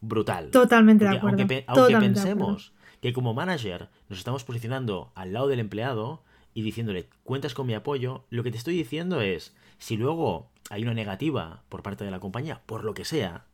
Brutal. 0.00 0.50
Totalmente 0.50 1.04
de 1.04 1.16
acuerdo. 1.16 1.46
Aunque, 1.66 1.98
pensemos 1.98 2.72
que 3.00 3.12
como 3.12 3.34
manager 3.34 3.88
nos 4.08 4.18
estamos 4.18 4.44
posicionando 4.44 5.12
al 5.14 5.32
lado 5.32 5.48
del 5.48 5.60
empleado 5.60 6.24
y 6.54 6.62
diciéndole, 6.62 7.08
cuentas 7.22 7.54
con 7.54 7.66
mi 7.66 7.74
apoyo, 7.74 8.24
lo 8.30 8.42
que 8.42 8.50
te 8.50 8.58
estoy 8.58 8.76
diciendo 8.76 9.20
es, 9.20 9.54
si 9.78 9.96
luego 9.96 10.50
hay 10.70 10.82
una 10.82 10.94
negativa 10.94 11.62
por 11.68 11.82
parte 11.82 12.04
de 12.04 12.10
la 12.10 12.20
compañía, 12.20 12.62
por 12.66 12.84
lo 12.84 12.94
que 12.94 13.04
sea, 13.04 13.46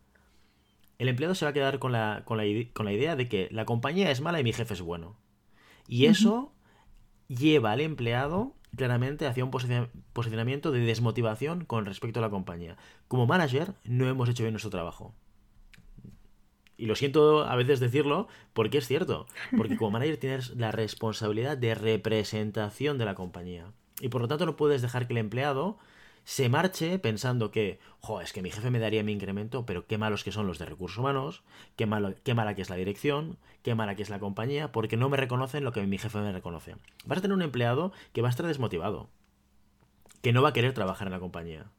el 0.98 1.08
empleado 1.08 1.34
se 1.34 1.44
va 1.44 1.50
a 1.50 1.54
quedar 1.54 1.78
con 1.78 1.92
la, 1.92 2.22
con 2.24 2.36
la, 2.36 2.46
idea 2.92 3.14
de 3.14 3.28
que 3.28 3.48
la 3.52 3.64
compañía 3.64 4.10
es 4.10 4.20
mala 4.20 4.40
y 4.40 4.44
mi 4.44 4.52
jefe 4.52 4.74
es 4.74 4.80
bueno. 4.80 5.16
Y 5.86 6.06
eso 6.06 6.52
lleva 7.28 7.72
al 7.72 7.80
empleado 7.80 8.54
claramente 8.76 9.26
hacia 9.26 9.44
un 9.44 9.50
posicionamiento 9.50 10.72
de 10.72 10.80
desmotivación 10.80 11.64
con 11.64 11.86
respecto 11.86 12.20
a 12.20 12.22
la 12.22 12.30
compañía. 12.30 12.76
Como 13.06 13.26
manager 13.26 13.74
no 13.84 14.08
hemos 14.08 14.28
hecho 14.28 14.42
bien 14.42 14.52
nuestro 14.52 14.70
trabajo. 14.70 15.14
Y 16.76 16.86
lo 16.86 16.94
siento 16.94 17.44
a 17.44 17.56
veces 17.56 17.80
decirlo 17.80 18.28
porque 18.52 18.78
es 18.78 18.86
cierto. 18.86 19.26
Porque 19.56 19.76
como 19.76 19.90
manager 19.90 20.16
tienes 20.16 20.50
la 20.56 20.70
responsabilidad 20.70 21.58
de 21.58 21.74
representación 21.74 22.98
de 22.98 23.04
la 23.04 23.14
compañía. 23.14 23.72
Y 24.00 24.08
por 24.08 24.20
lo 24.20 24.28
tanto 24.28 24.46
no 24.46 24.56
puedes 24.56 24.80
dejar 24.80 25.06
que 25.06 25.14
el 25.14 25.18
empleado 25.18 25.78
se 26.28 26.50
marche 26.50 26.98
pensando 26.98 27.50
que, 27.50 27.78
jo, 28.00 28.20
es 28.20 28.34
que 28.34 28.42
mi 28.42 28.50
jefe 28.50 28.70
me 28.70 28.78
daría 28.78 29.02
mi 29.02 29.12
incremento, 29.12 29.64
pero 29.64 29.86
qué 29.86 29.96
malos 29.96 30.24
que 30.24 30.30
son 30.30 30.46
los 30.46 30.58
de 30.58 30.66
recursos 30.66 30.98
humanos, 30.98 31.42
qué, 31.74 31.86
malo, 31.86 32.14
qué 32.22 32.34
mala 32.34 32.54
que 32.54 32.60
es 32.60 32.68
la 32.68 32.76
dirección, 32.76 33.38
qué 33.62 33.74
mala 33.74 33.94
que 33.94 34.02
es 34.02 34.10
la 34.10 34.18
compañía, 34.18 34.70
porque 34.70 34.98
no 34.98 35.08
me 35.08 35.16
reconocen 35.16 35.64
lo 35.64 35.72
que 35.72 35.86
mi 35.86 35.96
jefe 35.96 36.18
me 36.18 36.30
reconoce. 36.30 36.76
Vas 37.06 37.20
a 37.20 37.22
tener 37.22 37.34
un 37.34 37.40
empleado 37.40 37.92
que 38.12 38.20
va 38.20 38.28
a 38.28 38.30
estar 38.30 38.46
desmotivado, 38.46 39.08
que 40.20 40.34
no 40.34 40.42
va 40.42 40.50
a 40.50 40.52
querer 40.52 40.74
trabajar 40.74 41.08
en 41.08 41.14
la 41.14 41.18
compañía. 41.18 41.70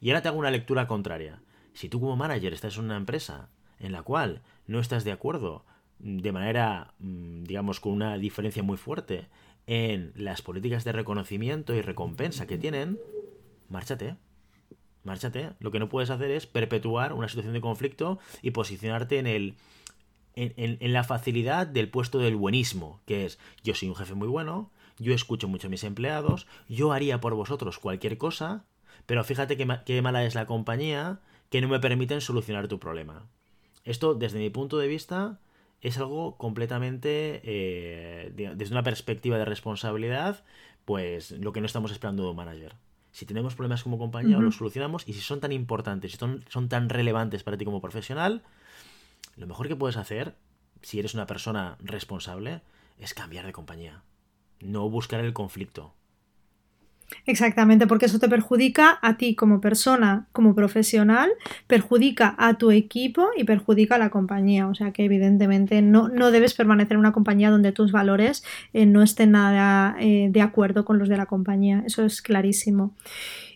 Y 0.00 0.10
ahora 0.10 0.22
te 0.22 0.28
hago 0.28 0.38
una 0.38 0.52
lectura 0.52 0.86
contraria. 0.86 1.42
Si 1.74 1.88
tú 1.88 1.98
como 1.98 2.14
manager 2.14 2.52
estás 2.52 2.78
en 2.78 2.84
una 2.84 2.96
empresa 2.96 3.48
en 3.80 3.90
la 3.90 4.04
cual 4.04 4.42
no 4.68 4.78
estás 4.78 5.02
de 5.02 5.10
acuerdo 5.10 5.64
de 5.98 6.30
manera, 6.30 6.94
mm, 7.00 7.42
digamos, 7.42 7.80
con 7.80 7.94
una 7.94 8.16
diferencia 8.16 8.62
muy 8.62 8.76
fuerte 8.76 9.26
en 9.66 10.12
las 10.14 10.40
políticas 10.40 10.84
de 10.84 10.92
reconocimiento 10.92 11.74
y 11.74 11.82
recompensa 11.82 12.46
que 12.46 12.58
tienen, 12.58 13.00
márchate. 13.72 14.16
Márchate. 15.02 15.50
Lo 15.58 15.72
que 15.72 15.80
no 15.80 15.88
puedes 15.88 16.10
hacer 16.10 16.30
es 16.30 16.46
perpetuar 16.46 17.12
una 17.12 17.28
situación 17.28 17.54
de 17.54 17.60
conflicto 17.60 18.20
y 18.42 18.52
posicionarte 18.52 19.18
en 19.18 19.26
el. 19.26 19.54
En, 20.34 20.92
la 20.94 21.04
facilidad 21.04 21.66
del 21.66 21.90
puesto 21.90 22.18
del 22.18 22.36
buenismo, 22.36 23.02
que 23.04 23.26
es 23.26 23.38
yo 23.62 23.74
soy 23.74 23.90
un 23.90 23.96
jefe 23.96 24.14
muy 24.14 24.28
bueno, 24.28 24.70
yo 24.98 25.12
escucho 25.12 25.46
mucho 25.46 25.66
a 25.66 25.70
mis 25.70 25.84
empleados, 25.84 26.46
yo 26.70 26.92
haría 26.92 27.20
por 27.20 27.34
vosotros 27.34 27.78
cualquier 27.78 28.16
cosa, 28.16 28.64
pero 29.04 29.24
fíjate 29.24 29.58
qué, 29.58 30.00
mala 30.00 30.24
es 30.24 30.34
la 30.34 30.46
compañía 30.46 31.20
que 31.50 31.60
no 31.60 31.68
me 31.68 31.80
permiten 31.80 32.22
solucionar 32.22 32.66
tu 32.66 32.78
problema. 32.78 33.28
Esto, 33.84 34.14
desde 34.14 34.38
mi 34.38 34.48
punto 34.48 34.78
de 34.78 34.88
vista, 34.88 35.38
es 35.82 35.98
algo 35.98 36.38
completamente, 36.38 37.42
eh, 37.44 38.32
desde 38.34 38.72
una 38.72 38.82
perspectiva 38.82 39.36
de 39.36 39.44
responsabilidad, 39.44 40.44
pues 40.86 41.32
lo 41.32 41.52
que 41.52 41.60
no 41.60 41.66
estamos 41.66 41.92
esperando 41.92 42.22
de 42.22 42.30
un 42.30 42.36
manager 42.36 42.74
si 43.12 43.26
tenemos 43.26 43.54
problemas 43.54 43.82
como 43.82 43.98
compañía, 43.98 44.38
los 44.38 44.56
solucionamos 44.56 45.06
y 45.06 45.12
si 45.12 45.20
son 45.20 45.40
tan 45.40 45.52
importantes, 45.52 46.12
si 46.12 46.18
son, 46.18 46.44
son 46.48 46.68
tan 46.68 46.88
relevantes 46.88 47.42
para 47.42 47.56
ti 47.58 47.64
como 47.64 47.80
profesional, 47.80 48.42
lo 49.36 49.46
mejor 49.46 49.68
que 49.68 49.76
puedes 49.76 49.96
hacer, 49.96 50.34
si 50.80 50.98
eres 50.98 51.14
una 51.14 51.26
persona 51.26 51.76
responsable, 51.80 52.62
es 52.98 53.14
cambiar 53.14 53.46
de 53.46 53.52
compañía. 53.52 54.02
No 54.60 54.88
buscar 54.88 55.20
el 55.20 55.32
conflicto. 55.32 55.94
Exactamente, 57.26 57.86
porque 57.86 58.06
eso 58.06 58.18
te 58.18 58.28
perjudica 58.28 58.98
a 59.02 59.16
ti 59.16 59.34
como 59.34 59.60
persona, 59.60 60.26
como 60.32 60.54
profesional, 60.54 61.30
perjudica 61.66 62.34
a 62.38 62.54
tu 62.54 62.70
equipo 62.70 63.28
y 63.36 63.44
perjudica 63.44 63.96
a 63.96 63.98
la 63.98 64.10
compañía. 64.10 64.68
O 64.68 64.74
sea 64.74 64.92
que 64.92 65.04
evidentemente 65.04 65.82
no, 65.82 66.08
no 66.08 66.30
debes 66.30 66.54
permanecer 66.54 66.92
en 66.92 67.00
una 67.00 67.12
compañía 67.12 67.50
donde 67.50 67.72
tus 67.72 67.92
valores 67.92 68.44
eh, 68.72 68.86
no 68.86 69.02
estén 69.02 69.32
nada 69.32 69.96
eh, 70.00 70.28
de 70.30 70.40
acuerdo 70.42 70.84
con 70.84 70.98
los 70.98 71.08
de 71.08 71.16
la 71.16 71.26
compañía. 71.26 71.82
Eso 71.86 72.04
es 72.04 72.22
clarísimo. 72.22 72.94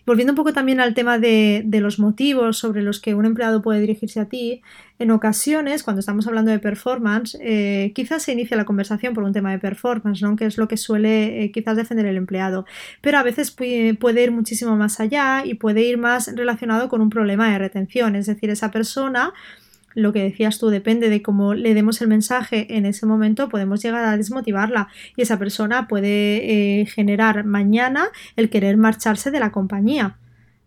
Volviendo 0.07 0.33
un 0.33 0.37
poco 0.37 0.53
también 0.53 0.79
al 0.79 0.95
tema 0.95 1.19
de, 1.19 1.67
los 1.81 1.99
motivos 1.99 2.59
sobre 2.59 2.81
los 2.81 3.01
que 3.01 3.17
un 3.17 3.27
empleado 3.27 3.61
puede 3.61 3.81
dirigirse 3.81 4.21
a 4.21 4.27
ti, 4.27 4.63
en 5.01 5.11
ocasiones, 5.11 5.83
cuando 5.83 5.99
estamos 5.99 6.29
hablando 6.29 6.53
de 6.53 6.61
performance, 6.61 7.37
eh, 7.41 7.91
quizás 7.93 8.23
se 8.23 8.33
inicia 8.33 8.57
la 8.57 8.65
conversación 8.65 9.15
por 9.15 9.25
un 9.25 9.33
tema 9.33 9.51
de 9.51 9.59
performance, 9.59 10.23
¿no? 10.23 10.37
que 10.37 10.47
es 10.47 10.59
lo 10.59 10.69
que 10.69 10.77
suele 10.77 11.43
eh, 11.43 11.51
quizás 11.51 11.77
defender 11.77 12.07
el 12.07 12.17
empleado, 12.17 12.67
pero 13.01 13.19
a 13.19 13.25
veces 13.25 13.51
puede 13.51 14.23
ir 14.23 14.31
muchísimo 14.31 14.77
más 14.77 15.01
allá 15.01 15.45
y 15.45 15.55
puede 15.55 15.83
ir 15.83 15.99
más 15.99 16.31
relacionado 16.37 16.89
con 16.89 17.01
un 17.01 17.11
problema 17.11 17.51
de 17.51 17.59
retención, 17.59 18.15
es 18.15 18.27
decir, 18.27 18.49
esa 18.49 18.71
persona 18.71 19.35
lo 19.97 20.13
que 20.13 20.23
decías 20.23 20.59
tú, 20.59 20.69
depende 20.69 21.09
de 21.09 21.23
cómo 21.23 21.55
le 21.55 21.73
demos 21.73 22.03
el 22.03 22.09
mensaje 22.09 22.77
en 22.77 22.85
ese 22.85 23.07
momento, 23.07 23.49
podemos 23.49 23.83
llegar 23.83 24.05
a 24.05 24.17
desmotivarla 24.17 24.89
y 25.17 25.23
esa 25.23 25.39
persona 25.39 25.89
puede 25.89 26.81
eh, 26.81 26.87
generar 26.87 27.45
mañana 27.45 28.09
el 28.37 28.51
querer 28.51 28.77
marcharse 28.77 29.31
de 29.31 29.41
la 29.41 29.51
compañía. 29.51 30.19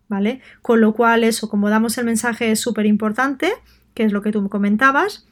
¿Vale? 0.07 0.41
Con 0.63 0.81
lo 0.81 0.93
cual, 0.93 1.23
eso, 1.23 1.47
como 1.47 1.69
damos 1.69 1.99
el 1.99 2.05
mensaje 2.05 2.49
es 2.49 2.59
súper 2.59 2.87
importante, 2.87 3.51
que 3.93 4.03
es 4.03 4.11
lo 4.11 4.23
que 4.23 4.31
tú 4.31 4.49
comentabas, 4.49 5.27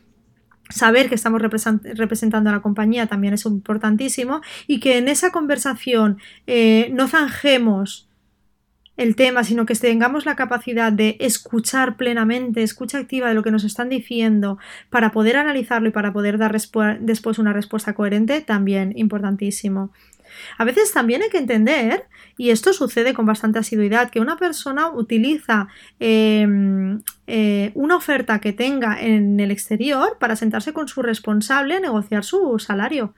saber 0.70 1.10
que 1.10 1.16
estamos 1.16 1.42
representando 1.42 2.52
a 2.52 2.54
la 2.54 2.62
compañía 2.62 3.08
también 3.08 3.34
es 3.34 3.46
importantísimo 3.46 4.42
y 4.68 4.80
que 4.80 5.00
en 5.00 5.08
esa 5.08 5.32
conversación 5.32 6.20
eh, 6.46 6.92
no 6.94 7.08
zanjemos 7.08 8.07
el 8.98 9.16
tema, 9.16 9.44
sino 9.44 9.66
que 9.66 9.76
tengamos 9.76 10.26
la 10.26 10.36
capacidad 10.36 10.92
de 10.92 11.18
escuchar 11.20 11.96
plenamente, 11.96 12.64
escucha 12.64 12.98
activa 12.98 13.30
de 13.30 13.36
lo 13.36 13.44
que 13.44 13.52
nos 13.52 13.64
están 13.64 13.90
diciendo, 13.90 14.58
para 14.90 15.12
poder 15.12 15.38
analizarlo 15.38 15.88
y 15.88 15.92
para 15.92 16.12
poder 16.12 16.38
dar 16.38 16.52
después 17.00 17.40
una 17.40 17.54
respuesta 17.54 17.94
coherente, 17.94 18.42
también 18.42 18.94
importantísimo. 18.98 19.92
A 20.58 20.66
veces 20.66 20.92
también 20.92 21.22
hay 21.22 21.30
que 21.30 21.38
entender, 21.38 22.06
y 22.38 22.50
esto 22.50 22.74
sucede 22.74 23.14
con 23.14 23.26
bastante 23.26 23.60
asiduidad, 23.60 24.10
que 24.10 24.20
una 24.20 24.38
persona 24.38 24.90
utiliza 24.90 25.68
em, 26.00 27.02
eh, 27.28 27.72
una 27.76 27.96
oferta 27.96 28.40
que 28.40 28.54
tenga 28.54 29.00
en 29.00 29.40
el 29.40 29.52
exterior 29.52 30.18
para 30.20 30.36
sentarse 30.36 30.74
con 30.74 30.88
su 30.88 31.02
responsable 31.02 31.76
a 31.76 31.80
negociar 31.80 32.24
su 32.24 32.60
salario 32.60 33.14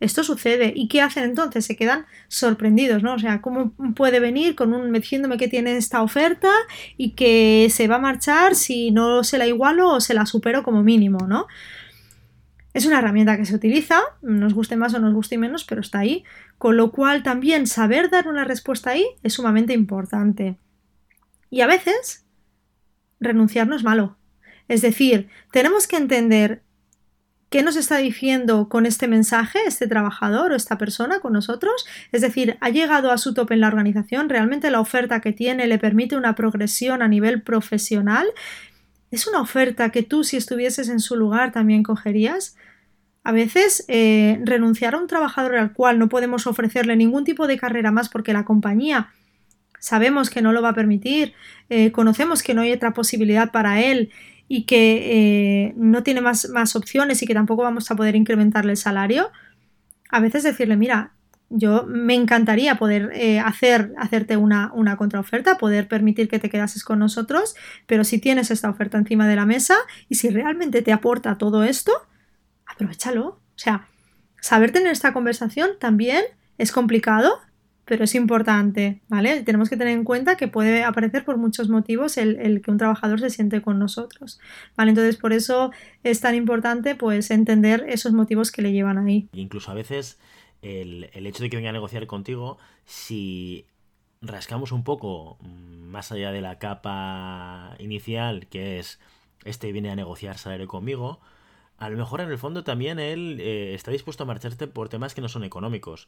esto 0.00 0.24
sucede. 0.24 0.72
¿Y 0.74 0.88
qué 0.88 1.02
hacen 1.02 1.24
entonces? 1.24 1.64
Se 1.64 1.76
quedan 1.76 2.06
sorprendidos, 2.28 3.02
¿no? 3.02 3.14
O 3.14 3.18
sea, 3.18 3.42
¿cómo 3.42 3.72
puede 3.94 4.18
venir 4.18 4.56
con 4.56 4.72
un 4.72 4.92
diciéndome 4.92 5.36
que 5.36 5.48
tiene 5.48 5.76
esta 5.76 6.02
oferta 6.02 6.50
y 6.96 7.10
que 7.10 7.68
se 7.70 7.86
va 7.86 7.96
a 7.96 8.00
marchar 8.00 8.54
si 8.54 8.90
no 8.90 9.22
se 9.22 9.38
la 9.38 9.46
igualo 9.46 9.90
o 9.90 10.00
se 10.00 10.14
la 10.14 10.24
supero 10.24 10.62
como 10.62 10.82
mínimo, 10.82 11.26
¿no? 11.28 11.46
Es 12.72 12.86
una 12.86 12.98
herramienta 12.98 13.36
que 13.36 13.44
se 13.44 13.54
utiliza, 13.54 14.00
nos 14.22 14.54
guste 14.54 14.76
más 14.76 14.94
o 14.94 15.00
nos 15.00 15.12
guste 15.12 15.36
menos, 15.36 15.64
pero 15.64 15.80
está 15.80 15.98
ahí. 15.98 16.24
Con 16.56 16.76
lo 16.76 16.92
cual 16.92 17.22
también 17.22 17.66
saber 17.66 18.10
dar 18.10 18.28
una 18.28 18.44
respuesta 18.44 18.90
ahí 18.90 19.04
es 19.22 19.34
sumamente 19.34 19.74
importante. 19.74 20.56
Y 21.50 21.62
a 21.62 21.66
veces 21.66 22.24
renunciar 23.18 23.66
no 23.66 23.76
es 23.76 23.82
malo. 23.82 24.16
Es 24.68 24.82
decir, 24.82 25.28
tenemos 25.50 25.88
que 25.88 25.96
entender 25.96 26.62
¿Qué 27.50 27.64
nos 27.64 27.74
está 27.74 27.96
diciendo 27.96 28.68
con 28.68 28.86
este 28.86 29.08
mensaje 29.08 29.58
este 29.66 29.88
trabajador 29.88 30.52
o 30.52 30.56
esta 30.56 30.78
persona 30.78 31.18
con 31.18 31.32
nosotros? 31.32 31.84
Es 32.12 32.20
decir, 32.20 32.56
¿ha 32.60 32.70
llegado 32.70 33.10
a 33.10 33.18
su 33.18 33.34
tope 33.34 33.54
en 33.54 33.60
la 33.60 33.66
organización? 33.66 34.28
¿Realmente 34.28 34.70
la 34.70 34.78
oferta 34.78 35.20
que 35.20 35.32
tiene 35.32 35.66
le 35.66 35.78
permite 35.78 36.16
una 36.16 36.36
progresión 36.36 37.02
a 37.02 37.08
nivel 37.08 37.42
profesional? 37.42 38.28
¿Es 39.10 39.26
una 39.26 39.40
oferta 39.40 39.90
que 39.90 40.04
tú 40.04 40.22
si 40.22 40.36
estuvieses 40.36 40.88
en 40.88 41.00
su 41.00 41.16
lugar 41.16 41.50
también 41.50 41.82
cogerías? 41.82 42.56
A 43.24 43.32
veces 43.32 43.84
eh, 43.88 44.40
renunciar 44.44 44.94
a 44.94 44.98
un 44.98 45.08
trabajador 45.08 45.56
al 45.56 45.72
cual 45.72 45.98
no 45.98 46.08
podemos 46.08 46.46
ofrecerle 46.46 46.94
ningún 46.94 47.24
tipo 47.24 47.48
de 47.48 47.58
carrera 47.58 47.90
más 47.90 48.08
porque 48.08 48.32
la 48.32 48.44
compañía 48.44 49.10
sabemos 49.80 50.30
que 50.30 50.42
no 50.42 50.52
lo 50.52 50.62
va 50.62 50.68
a 50.68 50.74
permitir, 50.74 51.32
eh, 51.68 51.90
conocemos 51.90 52.44
que 52.44 52.54
no 52.54 52.60
hay 52.60 52.70
otra 52.70 52.92
posibilidad 52.92 53.50
para 53.50 53.80
él 53.80 54.10
y 54.52 54.64
que 54.64 55.68
eh, 55.68 55.74
no 55.76 56.02
tiene 56.02 56.20
más, 56.20 56.48
más 56.48 56.74
opciones 56.74 57.22
y 57.22 57.26
que 57.28 57.34
tampoco 57.34 57.62
vamos 57.62 57.88
a 57.88 57.94
poder 57.94 58.16
incrementarle 58.16 58.72
el 58.72 58.76
salario, 58.76 59.30
a 60.10 60.18
veces 60.18 60.42
decirle, 60.42 60.76
mira, 60.76 61.12
yo 61.50 61.84
me 61.86 62.16
encantaría 62.16 62.74
poder 62.74 63.12
eh, 63.14 63.38
hacer, 63.38 63.92
hacerte 63.96 64.36
una, 64.36 64.72
una, 64.74 64.96
contraoferta, 64.96 65.56
poder 65.56 65.86
permitir 65.86 66.28
que 66.28 66.40
te 66.40 66.50
quedases 66.50 66.82
con 66.82 66.98
nosotros, 66.98 67.54
pero 67.86 68.02
si 68.02 68.18
tienes 68.18 68.50
esta 68.50 68.68
oferta 68.68 68.98
encima 68.98 69.28
de 69.28 69.36
la 69.36 69.46
mesa 69.46 69.76
y 70.08 70.16
si 70.16 70.30
realmente 70.30 70.82
te 70.82 70.92
aporta 70.92 71.38
todo 71.38 71.62
esto, 71.62 71.92
aprovechalo. 72.66 73.26
O 73.26 73.38
sea, 73.54 73.86
saber 74.40 74.72
tener 74.72 74.90
esta 74.90 75.12
conversación 75.12 75.70
también 75.78 76.24
es 76.58 76.72
complicado, 76.72 77.38
pero 77.90 78.04
es 78.04 78.14
importante, 78.14 79.00
¿vale? 79.08 79.42
Tenemos 79.42 79.68
que 79.68 79.76
tener 79.76 79.92
en 79.94 80.04
cuenta 80.04 80.36
que 80.36 80.46
puede 80.46 80.84
aparecer 80.84 81.24
por 81.24 81.38
muchos 81.38 81.68
motivos 81.68 82.18
el, 82.18 82.62
que 82.62 82.70
un 82.70 82.78
trabajador 82.78 83.18
se 83.18 83.30
siente 83.30 83.62
con 83.62 83.80
nosotros, 83.80 84.38
¿vale? 84.76 84.90
Entonces, 84.90 85.16
por 85.16 85.32
eso 85.32 85.72
es 86.04 86.20
tan 86.20 86.36
importante, 86.36 86.94
pues, 86.94 87.32
entender 87.32 87.84
esos 87.88 88.12
motivos 88.12 88.52
que 88.52 88.62
le 88.62 88.70
llevan 88.70 88.96
ahí. 88.96 89.28
Incluso 89.32 89.72
a 89.72 89.74
veces 89.74 90.20
el, 90.62 91.10
hecho 91.12 91.42
de 91.42 91.50
que 91.50 91.56
venga 91.56 91.70
a 91.70 91.72
negociar 91.72 92.06
contigo, 92.06 92.58
si 92.84 93.66
rascamos 94.22 94.70
un 94.70 94.84
poco 94.84 95.36
mm, 95.40 95.88
más 95.90 96.12
allá 96.12 96.30
de 96.30 96.42
la 96.42 96.60
capa 96.60 97.74
inicial, 97.80 98.46
que 98.46 98.78
es 98.78 99.00
este 99.44 99.72
viene 99.72 99.90
a 99.90 99.96
negociar 99.96 100.38
salario 100.38 100.68
conmigo, 100.68 101.18
a 101.76 101.90
lo 101.90 101.96
mejor 101.96 102.20
en 102.20 102.30
el 102.30 102.38
fondo 102.38 102.62
también 102.62 103.00
él 103.00 103.38
eh, 103.40 103.74
está 103.74 103.90
dispuesto 103.90 104.22
a 104.22 104.26
marcharte 104.26 104.68
por 104.68 104.88
temas 104.88 105.12
que 105.12 105.22
no 105.22 105.28
son 105.28 105.42
económicos. 105.42 106.06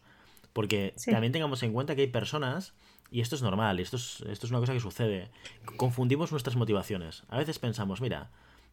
Porque 0.53 0.95
también 1.07 1.33
tengamos 1.33 1.62
en 1.62 1.73
cuenta 1.73 1.95
que 1.95 2.03
hay 2.03 2.09
personas, 2.09 2.75
y 3.11 3.21
esto 3.21 3.37
es 3.37 3.43
normal, 3.43 3.81
esto 3.81 3.97
es, 3.97 4.23
esto 4.29 4.47
es 4.47 4.51
una 4.51 4.61
cosa 4.61 4.73
que 4.73 4.81
sucede, 4.81 5.31
confundimos 5.77 6.31
nuestras 6.31 6.57
motivaciones. 6.57 7.25
A 7.29 7.38
veces 7.38 7.59
pensamos, 7.59 8.01
mira, 8.01 8.31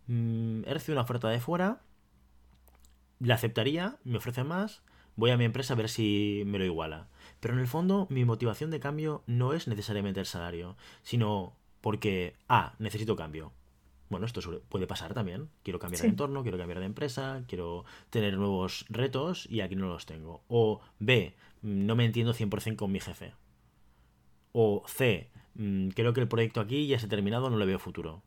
mm, 0.07 0.63
he 0.65 0.73
recibido 0.73 0.95
una 0.95 1.03
oferta 1.03 1.29
de 1.29 1.39
fuera, 1.39 1.81
la 3.19 3.35
aceptaría, 3.35 3.97
me 4.03 4.17
ofrece 4.17 4.43
más, 4.43 4.81
voy 5.15 5.31
a 5.31 5.37
mi 5.37 5.45
empresa 5.45 5.73
a 5.73 5.77
ver 5.77 5.89
si 5.89 6.43
me 6.45 6.57
lo 6.57 6.65
iguala. 6.65 7.07
Pero 7.39 7.53
en 7.53 7.59
el 7.59 7.67
fondo 7.67 8.07
mi 8.09 8.25
motivación 8.25 8.71
de 8.71 8.79
cambio 8.79 9.23
no 9.27 9.53
es 9.53 9.67
necesariamente 9.67 10.19
el 10.19 10.25
salario, 10.25 10.77
sino 11.03 11.55
porque, 11.81 12.35
ah, 12.47 12.73
necesito 12.79 13.15
cambio. 13.15 13.53
Bueno, 14.09 14.25
esto 14.25 14.41
puede 14.69 14.87
pasar 14.87 15.13
también. 15.13 15.49
Quiero 15.63 15.79
cambiar 15.79 16.01
de 16.01 16.07
entorno, 16.09 16.41
quiero 16.41 16.57
cambiar 16.57 16.79
de 16.79 16.85
empresa, 16.85 17.43
quiero 17.47 17.85
tener 18.09 18.37
nuevos 18.37 18.85
retos 18.89 19.47
y 19.49 19.61
aquí 19.61 19.75
no 19.75 19.87
los 19.87 20.05
tengo. 20.05 20.43
O 20.47 20.81
B, 20.99 21.35
no 21.61 21.95
me 21.95 22.05
entiendo 22.05 22.33
100% 22.33 22.75
con 22.75 22.91
mi 22.91 22.99
jefe. 22.99 23.33
O 24.51 24.83
C, 24.87 25.29
mm, 25.53 25.89
creo 25.89 26.13
que 26.13 26.21
el 26.21 26.27
proyecto 26.27 26.59
aquí 26.59 26.87
ya 26.87 26.97
se 26.99 27.05
ha 27.05 27.09
terminado, 27.09 27.49
no 27.49 27.57
le 27.57 27.65
veo 27.65 27.79
futuro. 27.79 28.23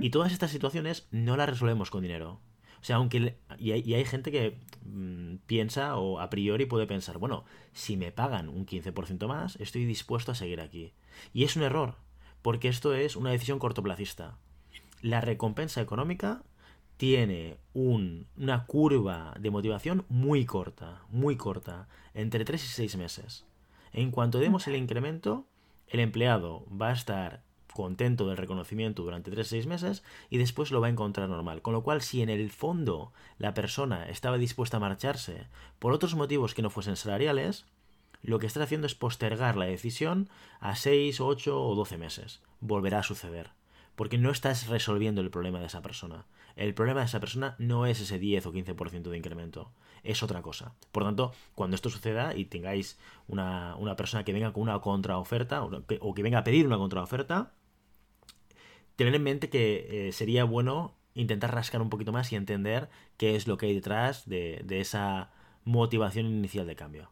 Y 0.00 0.08
todas 0.08 0.32
estas 0.32 0.50
situaciones 0.50 1.08
no 1.10 1.36
las 1.36 1.46
resolvemos 1.46 1.90
con 1.90 2.00
dinero. 2.00 2.40
O 2.80 2.84
sea, 2.84 2.96
aunque... 2.96 3.36
Y 3.58 3.72
hay, 3.72 4.04
gente 4.06 4.30
que 4.30 4.58
mm, 4.82 5.36
piensa 5.46 5.96
o 5.96 6.20
a 6.20 6.30
priori 6.30 6.64
puede 6.64 6.86
pensar, 6.86 7.18
bueno, 7.18 7.44
si 7.72 7.98
me 7.98 8.10
pagan 8.10 8.48
un 8.48 8.64
15% 8.64 9.26
más, 9.26 9.56
estoy 9.56 9.84
dispuesto 9.84 10.32
a 10.32 10.34
seguir 10.34 10.62
aquí. 10.62 10.94
Y 11.34 11.44
es 11.44 11.54
un 11.56 11.64
error, 11.64 11.96
porque 12.48 12.68
esto 12.68 12.94
es 12.94 13.14
una 13.14 13.30
decisión 13.30 13.58
cortoplacista. 13.58 14.38
La 15.02 15.20
recompensa 15.20 15.82
económica 15.82 16.40
tiene 16.96 17.58
una 17.74 18.64
curva 18.64 19.34
de 19.38 19.50
motivación 19.50 20.06
muy 20.08 20.46
corta, 20.46 21.02
muy 21.10 21.36
corta, 21.36 21.88
entre 22.14 22.46
3 22.46 22.64
y 22.64 22.68
6 22.68 22.96
meses. 22.96 23.44
En 23.92 24.10
cuanto 24.10 24.38
demos 24.38 24.66
el 24.66 24.76
incremento, 24.76 25.46
el 25.88 26.00
empleado 26.00 26.64
va 26.70 26.88
a 26.88 26.94
estar 26.94 27.42
contento 27.74 28.26
del 28.26 28.38
reconocimiento 28.38 29.02
durante 29.02 29.30
3-6 29.30 29.66
meses 29.66 30.02
y 30.30 30.38
después 30.38 30.70
lo 30.70 30.80
va 30.80 30.86
a 30.86 30.90
encontrar 30.90 31.28
normal. 31.28 31.60
Con 31.60 31.74
lo 31.74 31.82
cual, 31.82 32.00
si 32.00 32.22
en 32.22 32.30
el 32.30 32.48
fondo 32.50 33.12
la 33.36 33.52
persona 33.52 34.08
estaba 34.08 34.38
dispuesta 34.38 34.78
a 34.78 34.80
marcharse 34.80 35.48
por 35.78 35.92
otros 35.92 36.14
motivos 36.14 36.54
que 36.54 36.62
no 36.62 36.70
fuesen 36.70 36.96
salariales, 36.96 37.66
lo 38.22 38.38
que 38.38 38.46
está 38.46 38.62
haciendo 38.62 38.86
es 38.86 38.94
postergar 38.94 39.56
la 39.56 39.66
decisión 39.66 40.28
a 40.60 40.76
6, 40.76 41.20
8 41.20 41.62
o 41.62 41.74
12 41.74 41.98
meses. 41.98 42.42
Volverá 42.60 43.00
a 43.00 43.04
suceder. 43.04 43.50
Porque 43.94 44.18
no 44.18 44.30
estás 44.30 44.68
resolviendo 44.68 45.20
el 45.20 45.30
problema 45.30 45.60
de 45.60 45.66
esa 45.66 45.82
persona. 45.82 46.26
El 46.56 46.74
problema 46.74 47.00
de 47.00 47.06
esa 47.06 47.20
persona 47.20 47.54
no 47.58 47.86
es 47.86 48.00
ese 48.00 48.18
10 48.18 48.46
o 48.46 48.52
15% 48.52 49.02
de 49.02 49.16
incremento, 49.16 49.70
es 50.02 50.24
otra 50.24 50.42
cosa. 50.42 50.74
Por 50.90 51.04
tanto, 51.04 51.32
cuando 51.54 51.76
esto 51.76 51.88
suceda 51.88 52.34
y 52.34 52.46
tengáis 52.46 52.98
una, 53.28 53.76
persona 53.96 54.24
que 54.24 54.32
venga 54.32 54.52
con 54.52 54.64
una 54.64 54.80
contraoferta 54.80 55.62
o 55.62 56.14
que 56.14 56.22
venga 56.22 56.38
a 56.38 56.44
pedir 56.44 56.66
una 56.66 56.76
contraoferta, 56.76 57.52
tener 58.96 59.14
en 59.14 59.22
mente 59.22 59.50
que 59.50 60.08
eh, 60.08 60.12
sería 60.12 60.42
bueno 60.42 60.96
intentar 61.14 61.54
rascar 61.54 61.80
un 61.80 61.90
poquito 61.90 62.12
más 62.12 62.32
y 62.32 62.36
entender 62.36 62.88
qué 63.16 63.36
es 63.36 63.46
lo 63.46 63.56
que 63.56 63.66
hay 63.66 63.74
detrás 63.74 64.28
de 64.28 64.64
esa 64.68 65.30
motivación 65.64 66.26
inicial 66.26 66.66
de 66.66 66.76
cambio. 66.76 67.10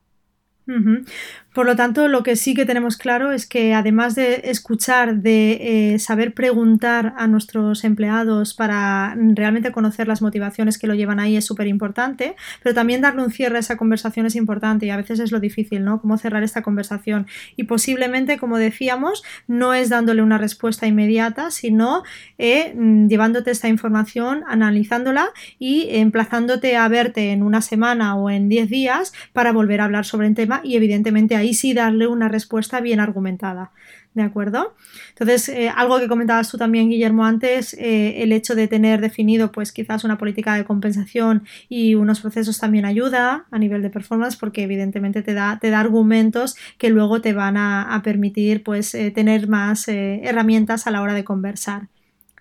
Por 1.55 1.65
lo 1.65 1.75
tanto, 1.75 2.09
lo 2.09 2.23
que 2.23 2.37
sí 2.37 2.55
que 2.55 2.67
tenemos 2.67 2.99
claro 2.99 3.33
es 3.33 3.47
que 3.47 3.73
además 3.73 4.15
de 4.15 4.43
escuchar, 4.45 5.17
de 5.23 5.95
eh, 5.95 5.99
saber 5.99 6.35
preguntar 6.35 7.15
a 7.17 7.27
nuestros 7.29 7.85
empleados 7.85 8.53
para 8.53 9.17
realmente 9.17 9.73
conocer 9.73 10.07
las 10.07 10.21
motivaciones 10.21 10.77
que 10.77 10.87
lo 10.87 10.95
llevan 10.95 11.19
ahí 11.19 11.37
es 11.37 11.47
súper 11.47 11.67
importante, 11.67 12.37
pero 12.63 12.75
también 12.75 13.01
darle 13.01 13.23
un 13.23 13.31
cierre 13.31 13.57
a 13.57 13.61
esa 13.61 13.79
conversación 13.79 14.27
es 14.27 14.37
importante 14.37 14.85
y 14.85 14.91
a 14.91 14.99
veces 14.99 15.19
es 15.19 15.33
lo 15.33 15.41
difícil, 15.41 15.83
¿no? 15.85 16.01
Cómo 16.01 16.19
cerrar 16.19 16.43
esta 16.43 16.63
conversación. 16.63 17.27
Y 17.57 17.65
posiblemente, 17.65 18.37
como 18.37 18.59
decíamos, 18.59 19.23
no 19.47 19.73
es 19.73 19.89
dándole 19.89 20.23
una 20.23 20.37
respuesta 20.37 20.87
inmediata, 20.87 21.51
sino 21.51 22.03
eh, 22.37 22.75
llevándote 23.09 23.51
esta 23.51 23.69
información, 23.69 24.45
analizándola 24.47 25.31
y 25.59 25.89
emplazándote 25.91 26.77
a 26.77 26.87
verte 26.89 27.31
en 27.31 27.43
una 27.43 27.63
semana 27.63 28.15
o 28.17 28.29
en 28.29 28.49
diez 28.49 28.69
días 28.69 29.15
para 29.33 29.53
volver 29.53 29.81
a 29.81 29.85
hablar 29.85 30.05
sobre 30.05 30.27
el 30.27 30.35
tema 30.35 30.56
y 30.65 30.77
evidentemente 30.77 31.37
ahí 31.37 31.55
sí 31.55 31.75
darle 31.75 32.07
una 32.07 32.29
respuesta 32.29 32.81
bien 32.81 33.01
argumentada. 33.01 33.73
¿De 34.17 34.23
acuerdo? 34.23 34.75
Entonces, 35.11 35.51
eh, 35.51 35.69
algo 35.69 35.99
que 35.99 36.09
comentabas 36.09 36.51
tú 36.51 36.57
también, 36.57 36.89
Guillermo, 36.89 37.27
antes, 37.27 37.75
eh, 37.75 38.23
el 38.23 38.33
hecho 38.33 38.55
de 38.55 38.67
tener 38.67 39.03
definido, 39.03 39.53
pues 39.53 39.73
quizás 39.73 40.05
una 40.05 40.17
política 40.17 40.55
de 40.55 40.65
compensación 40.65 41.45
y 41.69 41.97
unos 41.97 42.21
procesos 42.21 42.59
también 42.59 42.87
ayuda 42.87 43.45
a 43.51 43.59
nivel 43.59 43.83
de 43.83 43.91
performance, 43.91 44.37
porque 44.37 44.63
evidentemente 44.63 45.21
te 45.21 45.35
da, 45.35 45.59
te 45.61 45.69
da 45.69 45.81
argumentos 45.81 46.57
que 46.79 46.89
luego 46.89 47.21
te 47.21 47.35
van 47.35 47.59
a, 47.59 48.01
permitir, 48.03 48.63
pues, 48.63 48.95
eh, 48.95 49.11
tener 49.11 49.49
más 49.49 49.87
herramientas 49.89 50.87
a 50.87 50.91
la 50.91 51.03
hora 51.03 51.13
de 51.13 51.25
conversar. 51.25 51.89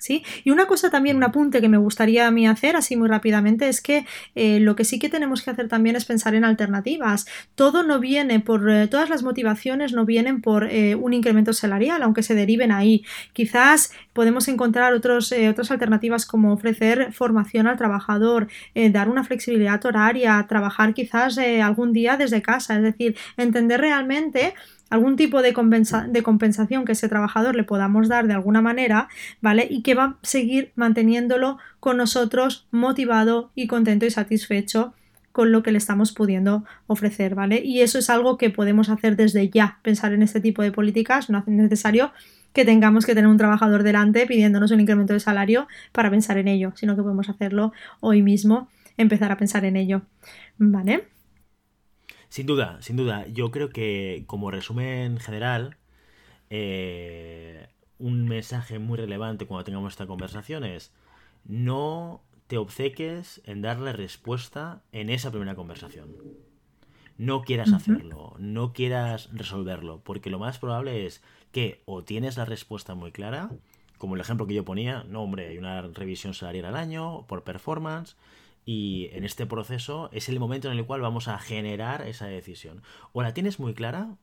Y 0.09 0.51
una 0.51 0.65
cosa 0.65 0.89
también, 0.89 1.17
un 1.17 1.23
apunte 1.23 1.61
que 1.61 1.69
me 1.69 1.77
gustaría 1.77 2.27
a 2.27 2.31
mí 2.31 2.47
hacer 2.47 2.75
así 2.75 2.95
muy 2.95 3.07
rápidamente 3.07 3.67
es 3.67 3.81
que 3.81 4.05
eh, 4.35 4.59
lo 4.59 4.75
que 4.75 4.83
sí 4.83 4.99
que 4.99 5.09
tenemos 5.09 5.41
que 5.41 5.51
hacer 5.51 5.67
también 5.67 5.95
es 5.95 6.05
pensar 6.05 6.35
en 6.35 6.45
alternativas. 6.45 7.25
Todo 7.55 7.83
no 7.83 7.99
viene 7.99 8.39
por, 8.39 8.69
eh, 8.69 8.87
todas 8.87 9.09
las 9.09 9.23
motivaciones 9.23 9.93
no 9.93 10.05
vienen 10.05 10.41
por 10.41 10.65
eh, 10.65 10.95
un 10.95 11.13
incremento 11.13 11.53
salarial, 11.53 12.03
aunque 12.03 12.23
se 12.23 12.35
deriven 12.35 12.71
ahí. 12.71 13.03
Quizás 13.33 13.91
podemos 14.13 14.47
encontrar 14.47 14.93
otros, 14.93 15.33
otras 15.49 15.71
alternativas 15.71 16.25
como 16.25 16.53
ofrecer 16.53 17.11
formación 17.11 17.67
al 17.67 17.77
trabajador, 17.77 18.47
dar 18.91 19.09
una 19.09 19.23
flexibilidad 19.23 19.85
horaria, 19.85 20.45
trabajar 20.47 20.93
quizás 20.93 21.37
algún 21.37 21.91
día 21.91 22.15
desde 22.15 22.41
casa, 22.41 22.77
es 22.77 22.83
decir, 22.83 23.17
entender 23.37 23.81
realmente 23.81 24.53
algún 24.95 25.15
tipo 25.15 25.41
de, 25.41 25.53
compensación 25.53 26.85
que 26.85 26.93
ese 26.93 27.09
trabajador 27.09 27.55
le 27.55 27.63
podamos 27.63 28.07
dar 28.07 28.27
de 28.27 28.33
alguna 28.33 28.61
manera, 28.61 29.07
¿vale? 29.41 29.67
Y 29.69 29.81
que 29.81 29.93
va 29.93 30.03
a 30.03 30.17
seguir 30.23 30.71
manteniéndolo 30.75 31.57
con 31.79 31.97
nosotros 31.97 32.67
motivado 32.71 33.51
y 33.55 33.67
contento 33.67 34.05
y 34.05 34.09
satisfecho 34.09 34.93
con 35.31 35.51
lo 35.51 35.63
que 35.63 35.73
le 35.73 35.77
estamos 35.77 36.13
pudiendo 36.13 36.63
ofrecer, 36.87 37.35
¿vale? 37.35 37.61
Y 37.63 37.81
eso 37.81 37.99
es 37.99 38.09
algo 38.09 38.37
que 38.37 38.49
podemos 38.49 38.89
hacer 38.89 39.17
desde 39.17 39.49
ya, 39.49 39.79
pensar 39.83 40.13
en 40.13 40.23
este 40.23 40.39
tipo 40.39 40.61
de 40.63 40.71
políticas, 40.71 41.29
no 41.29 41.39
es 41.39 41.47
necesario 41.47 42.11
que 42.53 42.63
tengamos 42.63 43.05
que 43.05 43.13
tener 43.13 43.29
un 43.29 43.37
trabajador 43.37 43.83
delante 43.83 44.25
pidiéndonos 44.25 44.71
un 44.71 44.79
incremento 44.79 45.11
de 45.11 45.19
salario 45.19 45.67
para 45.91 46.09
pensar 46.09 46.37
en 46.37 46.47
ello, 46.47 46.71
sino 46.75 46.95
que 46.95 47.01
podemos 47.01 47.27
hacerlo 47.27 47.73
hoy 47.99 48.21
mismo, 48.21 48.69
empezar 48.95 49.33
a 49.33 49.37
pensar 49.37 49.65
en 49.65 49.75
ello, 49.75 50.03
¿vale? 50.57 51.14
Sin 52.29 52.45
duda, 52.45 52.81
sin 52.81 52.95
duda. 52.95 53.27
Yo 53.27 53.51
creo 53.51 53.69
que 53.69 54.23
como 54.27 54.51
resumen 54.51 55.19
general, 55.19 55.77
eh, 56.49 57.67
un 57.99 58.27
mensaje 58.27 58.79
muy 58.79 58.97
relevante 58.97 59.45
cuando 59.45 59.63
tengamos 59.63 59.93
esta 59.93 60.07
conversación 60.07 60.63
es 60.63 60.91
no 61.45 62.21
te 62.47 62.57
obceques 62.57 63.41
en 63.45 63.61
darle 63.61 63.93
respuesta 63.93 64.81
en 64.91 65.09
esa 65.09 65.31
primera 65.31 65.55
conversación. 65.55 66.09
No 67.17 67.43
quieras 67.43 67.71
hacerlo, 67.71 68.35
no 68.39 68.73
quieras 68.73 69.29
resolverlo, 69.31 70.01
porque 70.03 70.29
lo 70.29 70.37
más 70.37 70.59
probable 70.59 71.05
es 71.05 71.23
que 71.53 71.81
o 71.85 72.03
tienes 72.03 72.35
la 72.35 72.43
respuesta 72.43 72.93
muy 72.93 73.13
clara, 73.13 73.49
como 73.97 74.15
el 74.15 74.21
ejemplo 74.21 74.45
que 74.45 74.53
yo 74.53 74.65
ponía, 74.65 75.05
no 75.07 75.23
hombre, 75.23 75.47
hay 75.47 75.57
una 75.57 75.81
revisión 75.81 76.33
salarial 76.33 76.65
al 76.65 76.75
año 76.75 77.25
por 77.27 77.43
performance, 77.43 78.17
y 78.65 79.09
en 79.13 79.23
este 79.23 79.45
proceso 79.45 80.09
es 80.11 80.27
el 80.27 80.39
momento 80.39 80.71
en 80.71 80.77
el 80.77 80.85
cual 80.85 81.01
vamos 81.01 81.27
a 81.27 81.37
generar 81.37 82.07
esa 82.07 82.25
decisión. 82.25 82.81
O 83.13 83.21
la 83.21 83.33
tienes 83.33 83.59
muy 83.59 83.73
clara, 83.73 84.17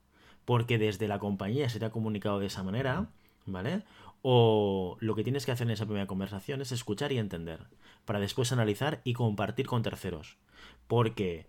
porque 0.44 0.78
desde 0.78 1.08
la 1.08 1.20
compañía 1.20 1.68
se 1.68 1.78
te 1.78 1.84
ha 1.84 1.90
comunicado 1.90 2.40
de 2.40 2.46
esa 2.46 2.64
manera, 2.64 3.08
¿vale? 3.46 3.84
O 4.22 4.96
lo 5.00 5.14
que 5.14 5.22
tienes 5.22 5.46
que 5.46 5.52
hacer 5.52 5.66
en 5.68 5.72
esa 5.72 5.86
primera 5.86 6.06
conversación 6.06 6.60
es 6.60 6.72
escuchar 6.72 7.12
y 7.12 7.18
entender, 7.18 7.60
para 8.04 8.20
después 8.20 8.52
analizar 8.52 9.00
y 9.04 9.12
compartir 9.12 9.66
con 9.66 9.82
terceros. 9.82 10.38
Porque 10.88 11.46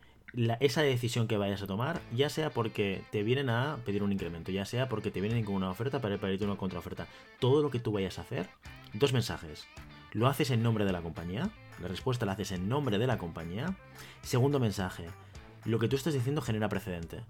esa 0.60 0.82
decisión 0.82 1.28
que 1.28 1.38
vayas 1.38 1.64
a 1.64 1.68
tomar, 1.68 2.02
ya 2.16 2.30
sea 2.30 2.52
porque 2.52 3.02
te 3.12 3.24
vienen 3.24 3.50
a 3.50 3.78
pedir 3.86 4.04
un 4.04 4.12
incremento, 4.12 4.52
ya 4.52 4.66
sea 4.66 4.88
porque 4.88 5.12
te 5.12 5.22
vienen 5.22 5.46
con 5.46 5.56
una 5.56 5.72
oferta 5.72 6.00
para 6.00 6.20
pedirte 6.20 6.46
una 6.46 6.58
contraoferta, 6.58 7.08
todo 7.40 7.62
lo 7.62 7.72
que 7.72 7.80
tú 7.80 7.92
vayas 7.92 8.20
a 8.20 8.22
hacer, 8.22 8.50
dos 8.94 9.14
mensajes. 9.14 9.68
¿Lo 10.12 10.28
haces 10.28 10.52
en 10.52 10.62
nombre 10.62 10.86
de 10.86 10.92
la 10.92 11.02
compañía? 11.02 11.50
La 11.82 11.88
respuesta 11.88 12.26
la 12.26 12.34
haces 12.34 12.52
en 12.52 12.70
nombre 12.70 12.98
de 12.98 13.08
la 13.08 13.18
compañía. 13.18 13.76
Segundo 14.22 14.60
mensaje, 14.60 15.08
lo 15.66 15.80
que 15.80 15.88
tú 15.88 15.96
estás 15.96 16.14
diciendo 16.14 16.42
genera 16.42 16.70
precedente. 16.70 17.22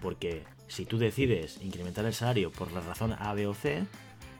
Porque 0.00 0.44
si 0.68 0.86
tú 0.86 0.98
decides 0.98 1.58
incrementar 1.62 2.04
el 2.04 2.14
salario 2.14 2.50
por 2.50 2.72
la 2.72 2.80
razón 2.80 3.14
A, 3.18 3.34
B 3.34 3.46
o 3.46 3.54
C, 3.54 3.84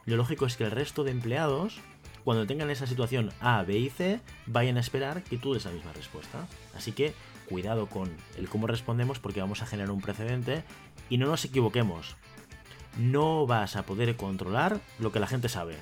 lo 0.06 0.16
lógico 0.16 0.46
es 0.46 0.56
que 0.56 0.64
el 0.64 0.70
resto 0.70 1.04
de 1.04 1.10
empleados, 1.10 1.80
cuando 2.24 2.46
tengan 2.46 2.70
esa 2.70 2.86
situación 2.86 3.30
A, 3.40 3.62
B 3.62 3.76
y 3.78 3.90
C, 3.90 4.20
vayan 4.46 4.76
a 4.76 4.80
esperar 4.80 5.22
que 5.22 5.38
tú 5.38 5.54
des 5.54 5.64
la 5.64 5.72
misma 5.72 5.92
respuesta. 5.92 6.46
Así 6.74 6.92
que 6.92 7.14
cuidado 7.48 7.86
con 7.86 8.10
el 8.38 8.48
cómo 8.48 8.66
respondemos 8.66 9.18
porque 9.18 9.40
vamos 9.40 9.60
a 9.62 9.66
generar 9.66 9.90
un 9.90 10.00
precedente 10.00 10.64
y 11.08 11.18
no 11.18 11.26
nos 11.26 11.44
equivoquemos. 11.44 12.16
No 12.98 13.46
vas 13.46 13.76
a 13.76 13.84
poder 13.84 14.16
controlar 14.16 14.80
lo 14.98 15.12
que 15.12 15.20
la 15.20 15.26
gente 15.26 15.48
sabe. 15.48 15.76